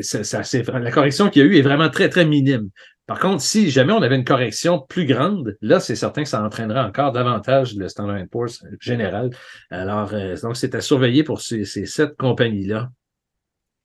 ça, 0.00 0.42
la 0.80 0.90
correction 0.90 1.30
qu'il 1.30 1.42
y 1.42 1.44
a 1.44 1.48
eu 1.48 1.56
est 1.56 1.62
vraiment 1.62 1.90
très, 1.90 2.08
très 2.08 2.24
minime. 2.24 2.70
Par 3.06 3.18
contre, 3.18 3.42
si 3.42 3.70
jamais 3.70 3.92
on 3.92 4.00
avait 4.00 4.16
une 4.16 4.24
correction 4.24 4.80
plus 4.88 5.06
grande, 5.06 5.56
là, 5.60 5.80
c'est 5.80 5.96
certain 5.96 6.22
que 6.22 6.28
ça 6.28 6.42
entraînerait 6.42 6.80
encore 6.80 7.12
davantage 7.12 7.74
le 7.74 7.88
Standard 7.88 8.22
Poor's 8.30 8.64
général. 8.80 9.30
Alors, 9.70 10.14
euh, 10.14 10.36
donc, 10.42 10.56
c'est 10.56 10.74
à 10.74 10.80
surveiller 10.80 11.24
pour 11.24 11.40
ces, 11.40 11.64
sept 11.64 12.16
compagnies-là 12.16 12.90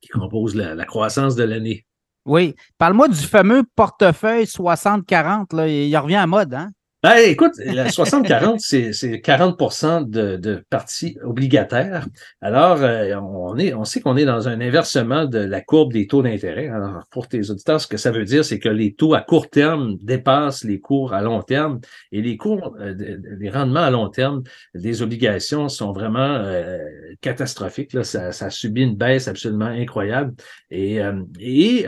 qui 0.01 0.09
composent 0.09 0.55
la, 0.55 0.85
croissance 0.85 1.35
de 1.35 1.43
l'année. 1.43 1.86
Oui. 2.27 2.55
Parle-moi 2.77 3.07
du 3.07 3.15
fameux 3.15 3.63
portefeuille 3.75 4.43
60-40. 4.43 5.67
Il 5.67 5.97
revient 5.97 6.15
à 6.17 6.27
mode, 6.27 6.53
hein? 6.53 6.71
Ben, 7.03 7.17
écoute, 7.27 7.51
la 7.63 7.89
60-40, 7.89 8.57
c'est 8.57 9.17
40% 9.17 10.09
de, 10.09 10.35
de 10.35 10.63
parties 10.67 11.15
obligataires. 11.23 12.07
Alors, 12.41 12.81
euh, 12.81 13.13
on, 13.21 13.55
est, 13.59 13.71
on 13.75 13.83
sait 13.83 14.01
qu'on 14.01 14.17
est 14.17 14.25
dans 14.25 14.47
un 14.47 14.59
inversement 14.61 15.25
de 15.25 15.37
la 15.37 15.61
courbe 15.61 15.93
des 15.93 16.07
taux 16.07 16.23
d'intérêt. 16.23 16.69
Alors, 16.69 17.03
pour 17.11 17.27
tes 17.27 17.51
auditeurs, 17.51 17.79
ce 17.79 17.85
que 17.85 17.97
ça 17.97 18.09
veut 18.09 18.25
dire, 18.25 18.43
c'est 18.43 18.57
que 18.57 18.67
les 18.67 18.95
taux 18.95 19.13
à 19.13 19.21
court 19.21 19.47
terme 19.47 19.97
dépassent 20.01 20.63
les 20.63 20.79
cours 20.79 21.13
à 21.13 21.21
long 21.21 21.43
terme 21.43 21.79
et 22.11 22.23
les 22.23 22.35
cours, 22.35 22.75
euh, 22.79 22.95
les 23.39 23.49
rendements 23.51 23.83
à 23.83 23.91
long 23.91 24.09
terme 24.09 24.41
des 24.73 25.03
obligations 25.03 25.69
sont 25.69 25.91
vraiment 25.91 26.19
euh, 26.19 26.79
catastrophiques. 27.21 27.93
Là. 27.93 28.03
Ça, 28.03 28.31
ça 28.31 28.49
subit 28.49 28.81
une 28.81 28.95
baisse 28.95 29.27
absolument 29.27 29.65
incroyable. 29.65 30.33
Et, 30.71 30.99
et 31.39 31.85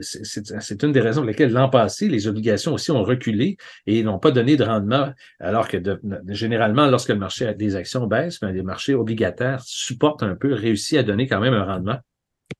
c'est 0.00 0.82
une 0.82 0.92
des 0.92 1.00
raisons 1.00 1.20
pour 1.20 1.28
lesquelles 1.28 1.52
l'an 1.52 1.68
passé, 1.68 2.08
les 2.08 2.26
obligations 2.26 2.72
aussi 2.72 2.90
ont 2.90 3.04
reculé 3.04 3.58
et 3.86 4.02
n'ont 4.02 4.21
pas 4.22 4.30
donné 4.30 4.56
de 4.56 4.64
rendement, 4.64 5.12
alors 5.40 5.68
que 5.68 5.76
généralement, 6.28 6.86
lorsque 6.86 7.10
le 7.10 7.16
marché 7.16 7.52
des 7.54 7.76
actions 7.76 8.06
baisse, 8.06 8.40
ben, 8.40 8.52
les 8.52 8.62
marchés 8.62 8.94
obligataires 8.94 9.60
supportent 9.62 10.22
un 10.22 10.36
peu, 10.36 10.54
réussissent 10.54 10.98
à 10.98 11.02
donner 11.02 11.26
quand 11.28 11.40
même 11.40 11.52
un 11.52 11.64
rendement. 11.64 11.98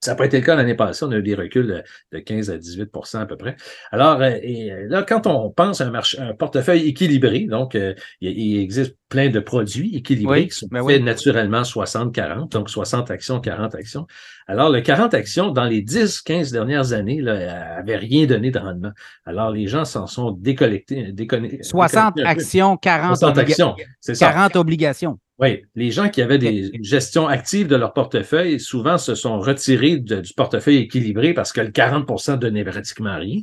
Ça 0.00 0.12
n'a 0.12 0.16
pas 0.16 0.26
été 0.26 0.38
le 0.38 0.44
cas 0.44 0.54
l'année 0.54 0.74
passée. 0.74 1.04
On 1.04 1.10
a 1.10 1.16
eu 1.16 1.22
des 1.22 1.34
reculs 1.34 1.84
de 2.12 2.18
15 2.18 2.50
à 2.50 2.56
18% 2.56 3.18
à 3.18 3.26
peu 3.26 3.36
près. 3.36 3.56
Alors, 3.90 4.20
euh, 4.20 4.30
et 4.42 4.72
euh, 4.72 4.86
là, 4.88 5.02
quand 5.02 5.26
on 5.26 5.50
pense 5.50 5.80
à 5.80 5.86
un, 5.86 5.90
marché, 5.90 6.18
un 6.18 6.34
portefeuille 6.34 6.86
équilibré, 6.88 7.40
donc 7.40 7.74
euh, 7.74 7.94
il, 8.20 8.60
existe 8.60 8.96
plein 9.08 9.28
de 9.28 9.40
produits 9.40 9.94
équilibrés 9.96 10.48
qui 10.48 10.56
sont 10.56 10.68
ben 10.70 10.86
faits 10.86 11.02
naturellement 11.02 11.62
60-40, 11.62 12.50
donc 12.50 12.70
60 12.70 13.10
actions, 13.10 13.40
40 13.40 13.74
actions. 13.74 14.06
Alors, 14.46 14.70
le 14.70 14.80
40 14.80 15.14
actions, 15.14 15.50
dans 15.50 15.64
les 15.64 15.82
10-15 15.82 16.52
dernières 16.52 16.92
années, 16.92 17.20
n'avait 17.22 17.96
rien 17.96 18.26
donné 18.26 18.50
de 18.50 18.58
rendement. 18.58 18.92
Alors, 19.24 19.50
les 19.50 19.66
gens 19.66 19.84
s'en 19.84 20.06
sont 20.06 20.32
décollectés. 20.32 21.14
60 21.60 22.20
actions, 22.24 22.76
40, 22.76 23.16
60 23.16 23.38
actions, 23.38 23.76
40 24.18 24.56
obligations. 24.56 25.18
Oui, 25.42 25.64
les 25.74 25.90
gens 25.90 26.08
qui 26.08 26.22
avaient 26.22 26.38
des 26.38 26.70
gestions 26.82 27.26
actives 27.26 27.66
de 27.66 27.74
leur 27.74 27.92
portefeuille, 27.92 28.60
souvent 28.60 28.96
se 28.96 29.16
sont 29.16 29.40
retirés 29.40 29.96
du 29.96 30.34
portefeuille 30.36 30.76
équilibré 30.76 31.34
parce 31.34 31.52
que 31.52 31.60
le 31.60 31.70
40% 31.70 32.38
donnait 32.38 32.62
pratiquement 32.62 33.18
rien. 33.18 33.40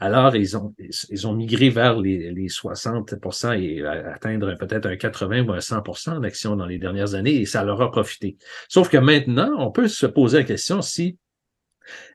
Alors, 0.00 0.34
ils 0.34 0.56
ont, 0.56 0.74
ils 1.08 1.26
ont 1.28 1.34
migré 1.34 1.70
vers 1.70 2.00
les, 2.00 2.32
les 2.32 2.48
60% 2.48 3.62
et 3.62 3.86
atteindre 3.86 4.58
peut-être 4.58 4.86
un 4.86 4.96
80 4.96 5.42
ou 5.42 5.52
un 5.52 5.58
100% 5.58 6.20
d'actions 6.20 6.56
dans 6.56 6.66
les 6.66 6.78
dernières 6.78 7.14
années 7.14 7.36
et 7.36 7.46
ça 7.46 7.62
leur 7.62 7.80
a 7.80 7.92
profité. 7.92 8.36
Sauf 8.68 8.88
que 8.88 8.98
maintenant, 8.98 9.52
on 9.58 9.70
peut 9.70 9.86
se 9.86 10.06
poser 10.06 10.38
la 10.38 10.44
question 10.44 10.82
si 10.82 11.16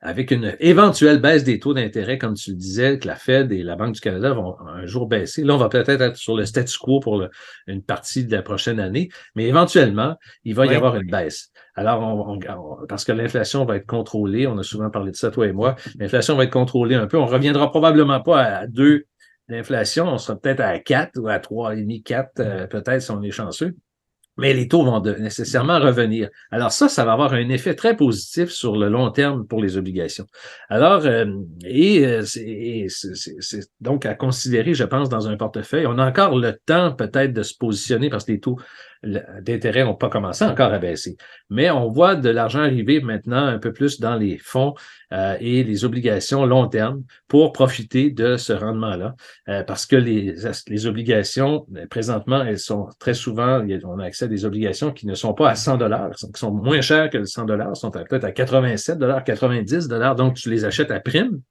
avec 0.02 0.32
une 0.32 0.56
éventuelle 0.60 1.20
baisse 1.20 1.44
des 1.44 1.60
taux 1.60 1.74
d'intérêt, 1.74 2.18
comme 2.18 2.34
tu 2.34 2.52
le 2.52 2.56
disais, 2.56 3.00
que 3.00 3.08
la 3.08 3.16
Fed 3.16 3.52
et 3.52 3.64
la 3.64 3.76
Banque 3.76 3.94
du 3.96 4.02
Canada 4.02 4.34
vont 4.34 4.56
un 4.68 4.86
jour 4.86 5.08
baisser. 5.08 5.44
Là, 5.44 5.56
on 5.56 5.58
va 5.58 5.70
peut-être 5.70 6.02
être 6.02 6.18
sur 6.18 6.36
le 6.36 6.46
statu 6.46 6.78
quo 6.80 7.00
pour 7.00 7.24
une 7.68 7.82
partie 7.82 8.26
de 8.26 8.32
la 8.32 8.42
prochaine 8.42 8.80
année, 8.80 9.10
mais 9.36 9.46
éventuellement, 9.46 10.18
il 10.44 10.56
va 10.56 10.66
y 10.66 10.76
avoir 10.76 10.96
une 10.96 11.10
baisse. 11.10 11.52
Alors, 11.76 12.02
on, 12.02 12.40
parce 12.88 13.06
que 13.06 13.12
l'inflation 13.12 13.66
va 13.66 13.78
être 13.78 13.86
contrôlée, 13.86 14.48
on 14.48 14.58
a 14.58 14.64
souvent 14.64 14.90
parlé 14.90 15.12
de 15.12 15.16
ça, 15.16 15.32
toi 15.32 15.48
et 15.48 15.54
moi, 15.54 15.76
l'inflation 15.98 16.36
va 16.36 16.44
être 16.44 16.52
contrôlée 16.52 16.96
un 16.96 17.08
peu. 17.08 17.18
On 17.18 17.26
reviendra 17.26 17.70
probablement 17.70 18.22
pas 18.22 18.44
à 18.44 18.68
deux 18.68 19.06
d'inflation, 19.50 20.08
on 20.08 20.18
sera 20.18 20.40
peut-être 20.40 20.62
à 20.62 20.80
4 20.80 21.20
ou 21.20 21.28
à 21.28 21.38
3,5, 21.38 22.04
4, 22.04 22.40
euh, 22.40 22.68
peut-être 22.68 23.02
si 23.02 23.12
on 23.12 23.22
est 23.22 23.32
chanceux 23.32 23.76
mais 24.38 24.54
les 24.54 24.68
taux 24.68 24.84
vont 24.84 25.02
nécessairement 25.02 25.80
revenir. 25.80 26.30
Alors 26.52 26.72
ça, 26.72 26.88
ça 26.90 27.06
va 27.06 27.14
avoir 27.14 27.34
un 27.34 27.50
effet 27.50 27.76
très 27.76 27.96
positif 27.96 28.50
sur 28.50 28.78
le 28.78 28.90
long 28.90 29.12
terme 29.12 29.46
pour 29.46 29.62
les 29.62 29.78
obligations. 29.78 30.26
Alors, 30.70 31.06
euh, 31.06 31.26
et, 31.66 32.06
euh, 32.06 32.22
c'est 32.24 32.88
donc 33.82 34.06
à 34.06 34.16
considérer, 34.16 34.74
je 34.74 34.84
pense, 34.84 35.10
dans 35.10 35.28
un 35.28 35.38
portefeuille. 35.38 35.86
On 35.86 35.98
a 35.98 36.08
encore 36.08 36.38
le 36.38 36.58
temps 36.66 36.94
peut-être 36.94 37.34
de 37.34 37.44
se 37.44 37.56
positionner 37.56 38.10
parce 38.10 38.26
que 38.26 38.32
les 38.32 38.40
taux 38.40 38.58
d'intérêt 39.04 39.84
n'ont 39.84 39.96
pas 39.96 40.10
commencé 40.10 40.46
encore 40.46 40.72
à 40.72 40.80
baisser. 40.80 41.18
Mais 41.50 41.72
on 41.72 41.88
voit 41.88 42.16
de 42.16 42.30
l'argent 42.30 42.62
arriver 42.62 43.02
maintenant 43.02 43.46
un 43.46 43.58
peu 43.58 43.74
plus 43.74 44.00
dans 44.00 44.16
les 44.16 44.38
fonds 44.38 44.74
euh, 45.12 45.36
et 45.40 45.64
les 45.64 45.86
obligations 45.86 46.46
long 46.46 46.68
terme 46.68 47.04
pour 47.28 47.52
profiter 47.52 48.12
de 48.12 48.38
ce 48.38 48.54
rendement-là. 48.54 49.16
Euh, 49.50 49.64
parce 49.64 49.86
que 49.86 49.96
les, 49.96 50.36
les 50.68 50.86
obligations, 50.86 51.66
ben, 51.70 51.88
présentement, 51.88 52.44
elles 52.44 52.60
sont 52.60 52.90
très 53.00 53.14
souvent, 53.14 53.66
on 53.84 54.00
a 54.00 54.06
accès 54.06 54.26
à 54.26 54.28
des 54.28 54.46
obligations 54.46 54.92
qui 54.92 55.08
ne 55.08 55.16
sont 55.16 55.34
pas 55.34 55.50
à 55.50 55.56
100 55.56 55.78
dollars, 55.78 56.12
qui 56.12 56.28
sont 56.36 56.52
moins 56.52 56.82
chères 56.82 57.10
que 57.10 57.18
le 57.18 57.26
100 57.26 57.46
dollars, 57.46 57.76
sont 57.76 57.92
peut-être 57.92 58.24
à 58.24 58.32
87 58.32 58.98
dollars, 58.98 59.24
90 59.24 59.88
dollars. 59.88 60.16
Donc, 60.16 60.36
tu 60.36 60.50
les 60.50 60.66
achètes 60.66 60.92
à 60.92 61.00
prime. 61.00 61.42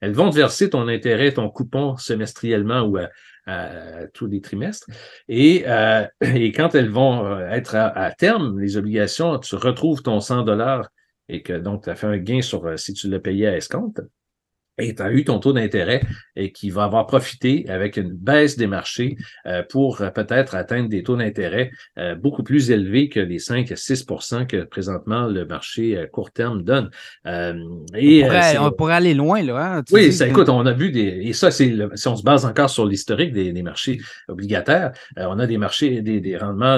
Elles 0.00 0.12
vont 0.12 0.30
te 0.30 0.34
verser 0.34 0.68
ton 0.68 0.88
intérêt, 0.88 1.32
ton 1.32 1.48
coupon 1.48 1.96
semestriellement 1.96 2.80
ou 2.82 2.96
à, 2.96 3.08
tous 4.14 4.26
les 4.26 4.40
trimestres. 4.40 4.86
Et, 5.28 5.64
euh, 5.66 6.06
quand 6.54 6.74
elles 6.74 6.90
vont 6.90 7.24
euh, 7.26 7.48
être 7.48 7.74
à, 7.74 8.12
terme, 8.12 8.58
les 8.60 8.76
obligations, 8.76 9.38
tu 9.38 9.56
retrouves 9.56 10.02
ton 10.02 10.20
100 10.20 10.42
dollars 10.42 10.88
et 11.28 11.42
que 11.42 11.52
donc 11.52 11.84
tu 11.84 11.90
as 11.90 11.94
fait 11.94 12.06
un 12.06 12.18
gain 12.18 12.42
sur 12.42 12.66
euh, 12.66 12.76
si 12.76 12.92
tu 12.92 13.08
l'as 13.08 13.20
payé 13.20 13.46
à 13.46 13.56
escompte 13.56 14.00
et 14.78 14.94
tu 14.94 15.02
as 15.02 15.12
eu 15.12 15.24
ton 15.24 15.38
taux 15.38 15.52
d'intérêt 15.52 16.02
et 16.34 16.50
qui 16.50 16.70
va 16.70 16.84
avoir 16.84 17.06
profité 17.06 17.66
avec 17.68 17.98
une 17.98 18.10
baisse 18.10 18.56
des 18.56 18.66
marchés 18.66 19.16
euh, 19.46 19.62
pour 19.68 20.00
euh, 20.00 20.08
peut-être 20.08 20.54
atteindre 20.54 20.88
des 20.88 21.02
taux 21.02 21.16
d'intérêt 21.16 21.70
euh, 21.98 22.14
beaucoup 22.14 22.42
plus 22.42 22.70
élevés 22.70 23.08
que 23.10 23.20
les 23.20 23.38
5 23.38 23.70
à 23.70 23.76
6 23.76 24.06
que 24.48 24.64
présentement 24.64 25.26
le 25.26 25.44
marché 25.44 25.98
à 25.98 26.06
court 26.06 26.30
terme 26.30 26.62
donne. 26.62 26.90
et, 27.94 28.24
on, 28.58 28.70
pourrait, 28.72 28.94
aller 28.94 29.14
loin, 29.14 29.42
là. 29.42 29.76
Hein, 29.76 29.82
oui, 29.92 30.12
ça, 30.12 30.26
écoute, 30.26 30.48
on 30.48 30.64
a 30.64 30.72
vu 30.72 30.90
des. 30.90 31.20
Et 31.22 31.32
ça, 31.32 31.50
c'est 31.50 31.74
si 31.94 32.08
on 32.08 32.16
se 32.16 32.22
base 32.22 32.44
encore 32.44 32.70
sur 32.70 32.86
l'historique 32.86 33.32
des, 33.32 33.62
marchés 33.62 34.00
obligataires, 34.28 34.92
on 35.16 35.38
a 35.38 35.46
des 35.46 35.58
marchés, 35.58 36.00
des, 36.02 36.36
rendements 36.36 36.76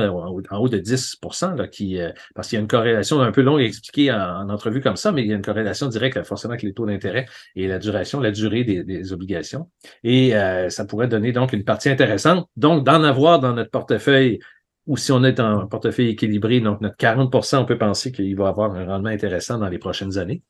en, 0.50 0.58
haut 0.58 0.68
de 0.68 0.78
10 0.78 1.18
là, 1.56 1.68
qui, 1.68 1.98
parce 2.34 2.48
qu'il 2.48 2.56
y 2.56 2.58
a 2.58 2.62
une 2.62 2.68
corrélation 2.68 3.20
un 3.20 3.32
peu 3.32 3.42
longue 3.42 3.60
à 3.60 3.64
expliquer 3.64 4.12
en, 4.12 4.18
en, 4.18 4.48
entrevue 4.50 4.80
comme 4.80 4.96
ça, 4.96 5.12
mais 5.12 5.22
il 5.22 5.28
y 5.28 5.32
a 5.32 5.36
une 5.36 5.42
corrélation 5.42 5.88
directe 5.88 6.22
forcément 6.24 6.52
avec 6.52 6.62
les 6.62 6.72
taux 6.72 6.86
d'intérêt 6.86 7.26
et 7.56 7.66
la 7.66 7.78
duration, 7.84 8.20
la 8.20 8.30
durée 8.30 8.64
des, 8.64 9.12
obligations. 9.12 9.70
Et 10.02 10.34
euh, 10.34 10.68
ça 10.70 10.84
pourrait 10.84 11.08
donner 11.08 11.32
donc 11.32 11.52
une 11.52 11.64
partie 11.64 11.88
intéressante. 11.88 12.48
Donc, 12.56 12.84
d'en 12.84 13.02
avoir 13.02 13.38
dans 13.40 13.52
notre 13.52 13.70
portefeuille, 13.70 14.40
ou 14.86 14.96
si 14.96 15.12
on 15.12 15.24
est 15.24 15.40
en 15.40 15.66
portefeuille 15.66 16.08
équilibré, 16.10 16.60
donc 16.60 16.80
notre 16.80 16.96
40% 16.96 17.58
on 17.58 17.64
peut 17.64 17.78
penser 17.78 18.12
qu'il 18.12 18.36
va 18.36 18.48
avoir 18.48 18.74
un 18.74 18.84
rendement 18.84 19.08
intéressant 19.10 19.58
dans 19.58 19.68
les 19.68 19.78
prochaines 19.78 20.18
années. 20.18 20.42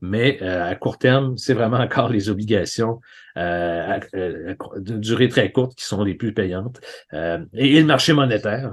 Mais 0.00 0.38
euh, 0.42 0.70
à 0.70 0.74
court 0.76 0.98
terme, 0.98 1.36
c'est 1.36 1.54
vraiment 1.54 1.78
encore 1.78 2.08
les 2.08 2.28
obligations 2.28 3.00
euh, 3.36 3.98
de 4.14 4.96
durée 4.96 5.28
très 5.28 5.50
courte 5.50 5.74
qui 5.76 5.84
sont 5.84 6.04
les 6.04 6.14
plus 6.14 6.32
payantes. 6.32 6.80
et, 7.12 7.80
le 7.80 7.84
marché 7.84 8.12
monétaire, 8.12 8.72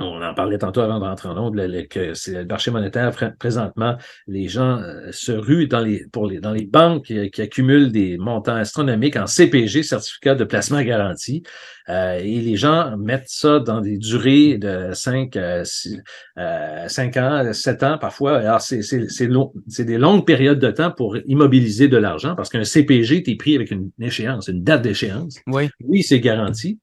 on 0.00 0.20
en 0.22 0.34
parlait 0.34 0.58
tantôt 0.58 0.80
avant 0.80 0.98
de 0.98 1.04
rentrer 1.04 1.28
en 1.28 1.38
onde, 1.38 1.56
que 1.88 2.14
c'est 2.14 2.32
le 2.32 2.44
marché 2.44 2.72
monétaire 2.72 3.12
présentement, 3.38 3.96
les 4.26 4.48
gens 4.48 4.80
euh, 4.80 5.12
se 5.12 5.30
ruent 5.30 5.68
dans 5.68 5.80
les, 5.80 6.04
pour 6.12 6.26
les, 6.26 6.40
dans 6.40 6.52
les 6.52 6.66
banques 6.66 7.04
qui, 7.04 7.40
accumulent 7.40 7.92
des 7.92 8.18
montants 8.18 8.56
astronomiques 8.56 9.16
en 9.16 9.26
CPG, 9.26 9.84
certificat 9.84 10.34
de 10.34 10.42
placement 10.42 10.82
garanti, 10.82 11.44
euh, 11.88 12.18
et 12.18 12.40
les 12.40 12.56
gens 12.56 12.96
mettent 12.96 13.28
ça 13.28 13.60
dans 13.60 13.80
des 13.80 13.96
durées 13.98 14.58
de 14.58 14.90
5, 14.92 15.36
euh, 15.36 15.64
5 16.88 17.16
ans, 17.16 17.52
7 17.52 17.82
ans 17.84 17.98
parfois. 17.98 18.38
Alors, 18.38 18.62
c'est 18.62 19.84
des 19.84 19.98
longues 19.98 20.26
périodes 20.26 20.58
de 20.58 20.70
temps 20.72 20.90
pour 20.90 21.16
immobiliser 21.26 21.86
de 21.86 21.96
l'argent 21.96 22.34
parce 22.34 22.48
qu'un 22.48 22.64
CPG, 22.64 23.22
tu 23.22 23.30
es 23.30 23.36
pris 23.36 23.54
avec 23.54 23.70
une 23.70 23.90
échéance, 24.00 24.48
une 24.48 24.64
date 24.64 24.82
d'échéance. 24.82 25.38
Oui, 25.46 25.68
oui 25.84 26.02
c'est 26.02 26.20
garanti, 26.20 26.80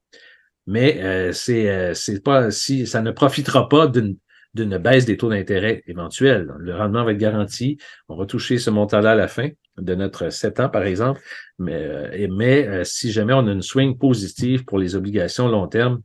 mais 0.68 1.02
euh, 1.04 1.32
c'est 1.32 1.70
euh, 1.70 1.94
c'est 1.94 2.24
pas 2.24 2.52
si 2.52 2.88
ça 2.88 3.02
ne 3.02 3.12
profitera 3.12 3.70
pas 3.70 3.88
d'une 3.88 4.18
d'une 4.54 4.78
baisse 4.78 5.06
des 5.06 5.16
taux 5.16 5.30
d'intérêt 5.30 5.82
éventuels. 5.88 6.52
Le 6.60 6.76
rendement 6.76 7.06
va 7.06 7.14
être 7.14 7.18
garanti. 7.18 7.78
On 8.10 8.18
va 8.18 8.26
toucher 8.26 8.58
ce 8.58 8.70
montant-là 8.70 9.12
à 9.12 9.16
la 9.16 9.30
fin 9.30 9.48
de 9.78 9.96
notre 9.96 10.30
7 10.30 10.60
ans, 10.60 10.68
par 10.68 10.84
exemple. 10.84 11.22
Mais, 11.58 11.74
euh, 11.74 12.28
mais 12.30 12.84
si 12.84 13.14
jamais 13.14 13.32
on 13.32 13.48
a 13.48 13.52
une 13.54 13.62
swing 13.62 13.98
positive 13.98 14.66
pour 14.66 14.78
les 14.78 14.98
obligations 14.98 15.48
long 15.48 15.68
terme, 15.68 16.02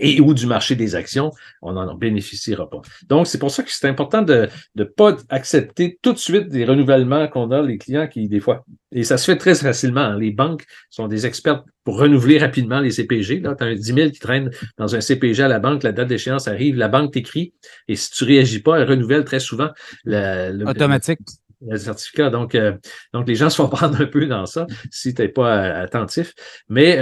et 0.00 0.20
ou 0.20 0.34
du 0.34 0.46
marché 0.46 0.74
des 0.74 0.94
actions, 0.94 1.30
on 1.62 1.72
n'en 1.72 1.94
bénéficiera 1.94 2.68
pas. 2.68 2.80
Donc, 3.08 3.26
c'est 3.26 3.38
pour 3.38 3.50
ça 3.50 3.62
que 3.62 3.70
c'est 3.70 3.88
important 3.88 4.22
de 4.22 4.48
ne 4.74 4.84
pas 4.84 5.16
accepter 5.28 5.98
tout 6.02 6.12
de 6.12 6.18
suite 6.18 6.48
des 6.48 6.64
renouvellements 6.64 7.28
qu'on 7.28 7.50
a, 7.50 7.62
les 7.62 7.78
clients 7.78 8.08
qui, 8.08 8.28
des 8.28 8.40
fois, 8.40 8.64
et 8.92 9.04
ça 9.04 9.18
se 9.18 9.30
fait 9.30 9.36
très 9.36 9.54
facilement. 9.54 10.00
Hein. 10.00 10.18
Les 10.18 10.32
banques 10.32 10.64
sont 10.90 11.06
des 11.06 11.26
experts 11.26 11.62
pour 11.84 11.98
renouveler 11.98 12.38
rapidement 12.38 12.80
les 12.80 12.90
CPG. 12.90 13.40
Là, 13.40 13.54
tu 13.54 13.64
as 13.64 13.68
un 13.68 13.74
10 13.74 13.82
000 13.82 14.10
qui 14.10 14.18
traîne 14.18 14.50
dans 14.78 14.94
un 14.94 15.00
CPG 15.00 15.42
à 15.42 15.48
la 15.48 15.58
banque, 15.58 15.82
la 15.82 15.92
date 15.92 16.08
d'échéance 16.08 16.48
arrive, 16.48 16.76
la 16.76 16.88
banque 16.88 17.12
t'écrit, 17.12 17.52
et 17.88 17.96
si 17.96 18.10
tu 18.10 18.24
réagis 18.24 18.60
pas, 18.60 18.78
elle 18.78 18.88
renouvelle 18.88 19.24
très 19.24 19.40
souvent. 19.40 19.68
Le, 20.04 20.64
Automatique. 20.68 21.20
Le 21.66 21.76
certificat. 21.76 22.30
Donc, 22.30 22.54
euh, 22.54 22.72
donc 23.12 23.28
les 23.28 23.34
gens 23.34 23.50
se 23.50 23.56
font 23.56 23.68
prendre 23.70 24.00
un 24.00 24.06
peu 24.06 24.26
dans 24.26 24.46
ça 24.46 24.66
si 24.90 25.14
tu 25.14 25.22
n'es 25.22 25.28
pas 25.28 25.56
euh, 25.56 25.84
attentif. 25.84 26.32
Mais 26.68 26.98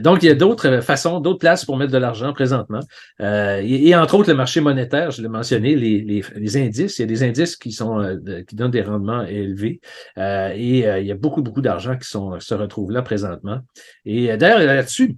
donc, 0.00 0.22
il 0.22 0.26
y 0.26 0.30
a 0.30 0.34
d'autres 0.34 0.80
façons, 0.80 1.20
d'autres 1.20 1.38
places 1.38 1.64
pour 1.64 1.76
mettre 1.76 1.92
de 1.92 1.98
l'argent 1.98 2.32
présentement. 2.32 2.80
et, 3.20 3.94
entre 3.94 4.14
autres, 4.14 4.30
le 4.30 4.36
marché 4.36 4.60
monétaire, 4.60 5.10
je 5.10 5.22
l'ai 5.22 5.28
mentionné, 5.28 5.76
les, 5.76 6.00
les, 6.00 6.24
les, 6.34 6.56
indices. 6.56 6.98
Il 6.98 7.02
y 7.02 7.04
a 7.04 7.06
des 7.06 7.22
indices 7.22 7.56
qui 7.56 7.72
sont 7.72 8.18
qui 8.46 8.56
donnent 8.56 8.70
des 8.70 8.82
rendements 8.82 9.22
élevés. 9.22 9.80
et 10.16 10.78
il 11.00 11.06
y 11.06 11.12
a 11.12 11.16
beaucoup, 11.16 11.42
beaucoup 11.42 11.62
d'argent 11.62 11.96
qui 11.96 12.08
sont, 12.08 12.38
se 12.40 12.54
retrouve 12.54 12.90
là 12.90 13.02
présentement. 13.02 13.60
Et 14.04 14.36
d'ailleurs, 14.36 14.60
là-dessus, 14.60 15.16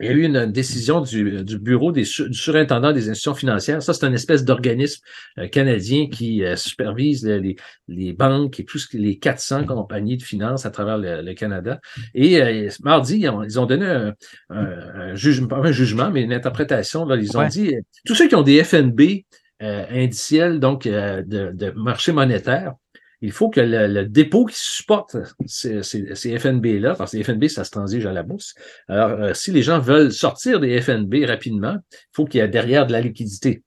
il 0.00 0.06
y 0.06 0.08
a 0.10 0.12
eu 0.12 0.24
une, 0.24 0.46
décision 0.52 1.00
du, 1.00 1.42
bureau 1.58 1.90
des, 1.90 2.02
du 2.02 2.34
surintendant 2.34 2.92
des 2.92 3.08
institutions 3.08 3.34
financières. 3.34 3.82
Ça, 3.82 3.94
c'est 3.94 4.06
une 4.06 4.14
espèce 4.14 4.44
d'organisme 4.44 5.02
euh, 5.38 5.48
canadien 5.48 6.08
qui 6.08 6.44
euh, 6.44 6.54
supervise 6.56 7.26
les, 7.26 7.56
les, 7.88 8.12
banques 8.12 8.60
et 8.60 8.64
tous 8.64 8.88
les 8.92 9.18
400 9.18 9.64
compagnies 9.64 10.18
de 10.18 10.22
finances 10.22 10.66
à 10.66 10.70
travers 10.70 10.98
le, 10.98 11.32
Canada. 11.32 11.80
Et 12.14 12.42
euh, 12.42 12.68
mardi, 12.82 13.20
ils 13.20 13.58
ont, 13.58 13.66
donné 13.66 14.12
un, 14.50 15.14
jugement, 15.14 15.48
pas 15.48 15.58
un 15.58 15.72
jugement, 15.72 16.10
mais 16.10 16.22
une 16.22 16.32
interprétation. 16.32 17.06
Là, 17.06 17.16
ils 17.16 17.36
ont 17.36 17.46
dit 17.48 17.74
tous 18.04 18.14
ceux 18.14 18.28
qui 18.28 18.34
ont 18.34 18.42
des 18.42 18.62
FNB 18.62 19.24
indiciels, 19.60 20.60
donc 20.60 20.86
de, 20.86 21.22
de 21.52 21.70
marché 21.70 22.12
monétaire, 22.12 22.74
il 23.20 23.32
faut 23.32 23.48
que 23.48 23.60
le, 23.60 24.04
dépôt 24.04 24.44
qui 24.44 24.56
supporte 24.58 25.16
ces, 25.46 25.82
ces, 25.82 26.38
FNB-là, 26.38 26.94
parce 26.94 27.12
que 27.12 27.16
les 27.16 27.24
FNB, 27.24 27.48
ça 27.48 27.64
se 27.64 27.70
transige 27.70 28.06
à 28.06 28.12
la 28.12 28.22
bourse. 28.22 28.54
Alors, 28.88 29.10
euh, 29.12 29.34
si 29.34 29.52
les 29.52 29.62
gens 29.62 29.78
veulent 29.78 30.12
sortir 30.12 30.60
des 30.60 30.80
FNB 30.80 31.24
rapidement, 31.26 31.76
il 31.92 31.98
faut 32.12 32.24
qu'il 32.24 32.40
y 32.40 32.44
ait 32.44 32.48
derrière 32.48 32.86
de 32.86 32.92
la 32.92 33.00
liquidité. 33.00 33.62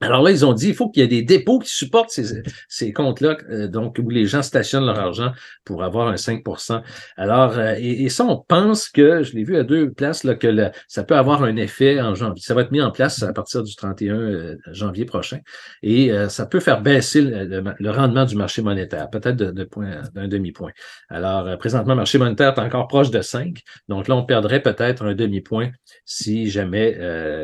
Alors 0.00 0.22
là, 0.22 0.30
ils 0.30 0.46
ont 0.46 0.52
dit, 0.52 0.68
il 0.68 0.74
faut 0.74 0.88
qu'il 0.90 1.02
y 1.02 1.04
ait 1.04 1.08
des 1.08 1.22
dépôts 1.22 1.58
qui 1.58 1.70
supportent 1.70 2.10
ces, 2.10 2.42
ces 2.68 2.92
comptes-là, 2.92 3.36
euh, 3.50 3.66
donc 3.66 3.98
où 4.00 4.08
les 4.10 4.26
gens 4.26 4.42
stationnent 4.42 4.86
leur 4.86 4.98
argent 4.98 5.32
pour 5.64 5.82
avoir 5.82 6.06
un 6.06 6.14
5% 6.14 6.82
Alors, 7.16 7.58
euh, 7.58 7.74
et, 7.78 8.08
ça, 8.08 8.24
on 8.24 8.36
pense 8.36 8.88
que, 8.88 9.24
je 9.24 9.34
l'ai 9.34 9.42
vu 9.42 9.56
à 9.56 9.64
deux 9.64 9.90
places, 9.90 10.22
là, 10.22 10.36
que 10.36 10.70
ça 10.86 11.02
peut 11.02 11.16
avoir 11.16 11.42
un 11.42 11.56
effet 11.56 12.00
en 12.00 12.14
janvier. 12.14 12.40
Ça 12.44 12.54
va 12.54 12.62
être 12.62 12.70
mis 12.70 12.80
en 12.80 12.92
place 12.92 13.24
à 13.24 13.32
partir 13.32 13.64
du 13.64 13.74
31 13.74 14.14
euh, 14.14 14.56
janvier 14.70 15.04
prochain. 15.04 15.38
Et 15.82 16.12
ça 16.28 16.46
peut 16.46 16.60
faire 16.60 16.80
baisser 16.80 17.20
le, 17.22 17.90
rendement 17.90 18.24
du 18.24 18.36
marché 18.36 18.62
monétaire, 18.62 19.10
peut-être 19.10 19.36
d'un 19.36 19.52
de, 19.52 19.68
d'un 20.14 20.28
demi-point. 20.28 20.70
Alors, 21.08 21.58
présentement, 21.58 21.94
le 21.94 21.98
marché 21.98 22.18
monétaire 22.18 22.54
est 22.56 22.60
encore 22.60 22.86
proche 22.86 23.10
de 23.10 23.20
5. 23.20 23.60
Donc 23.88 24.08
là, 24.08 24.16
on 24.16 24.24
perdrait 24.24 24.60
peut-être 24.60 25.04
un 25.04 25.14
demi-point 25.14 25.70
si 26.04 26.50
jamais 26.50 26.98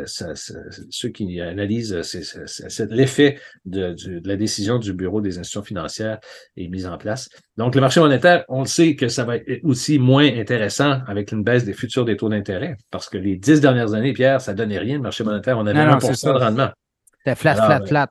ceux 0.06 1.08
qui 1.08 1.40
analysent 1.40 2.02
ces 2.02 2.43
l'effet 2.90 3.38
de, 3.64 3.94
la 4.24 4.36
décision 4.36 4.78
du 4.78 4.92
Bureau 4.92 5.20
des 5.20 5.38
institutions 5.38 5.62
financières 5.62 6.18
est 6.56 6.68
mis 6.68 6.86
en 6.86 6.98
place. 6.98 7.28
Donc, 7.56 7.74
le 7.74 7.80
marché 7.80 8.00
monétaire, 8.00 8.44
on 8.48 8.60
le 8.60 8.66
sait 8.66 8.96
que 8.96 9.08
ça 9.08 9.24
va 9.24 9.36
être 9.36 9.64
aussi 9.64 9.98
moins 9.98 10.26
intéressant 10.26 11.00
avec 11.06 11.32
une 11.32 11.42
baisse 11.42 11.64
des 11.64 11.72
futurs 11.72 12.04
des 12.04 12.16
taux 12.16 12.28
d'intérêt, 12.28 12.76
parce 12.90 13.08
que 13.08 13.18
les 13.18 13.36
dix 13.36 13.60
dernières 13.60 13.94
années, 13.94 14.12
Pierre, 14.12 14.40
ça 14.40 14.54
donnait 14.54 14.78
rien, 14.78 14.96
le 14.96 15.02
marché 15.02 15.24
monétaire, 15.24 15.58
on 15.58 15.66
avait 15.66 15.78
un 15.78 15.98
1% 15.98 16.34
de 16.34 16.38
rendement. 16.38 16.70
C'était 17.18 17.36
flat, 17.36 17.54
flat, 17.54 17.86
flat. 17.86 18.08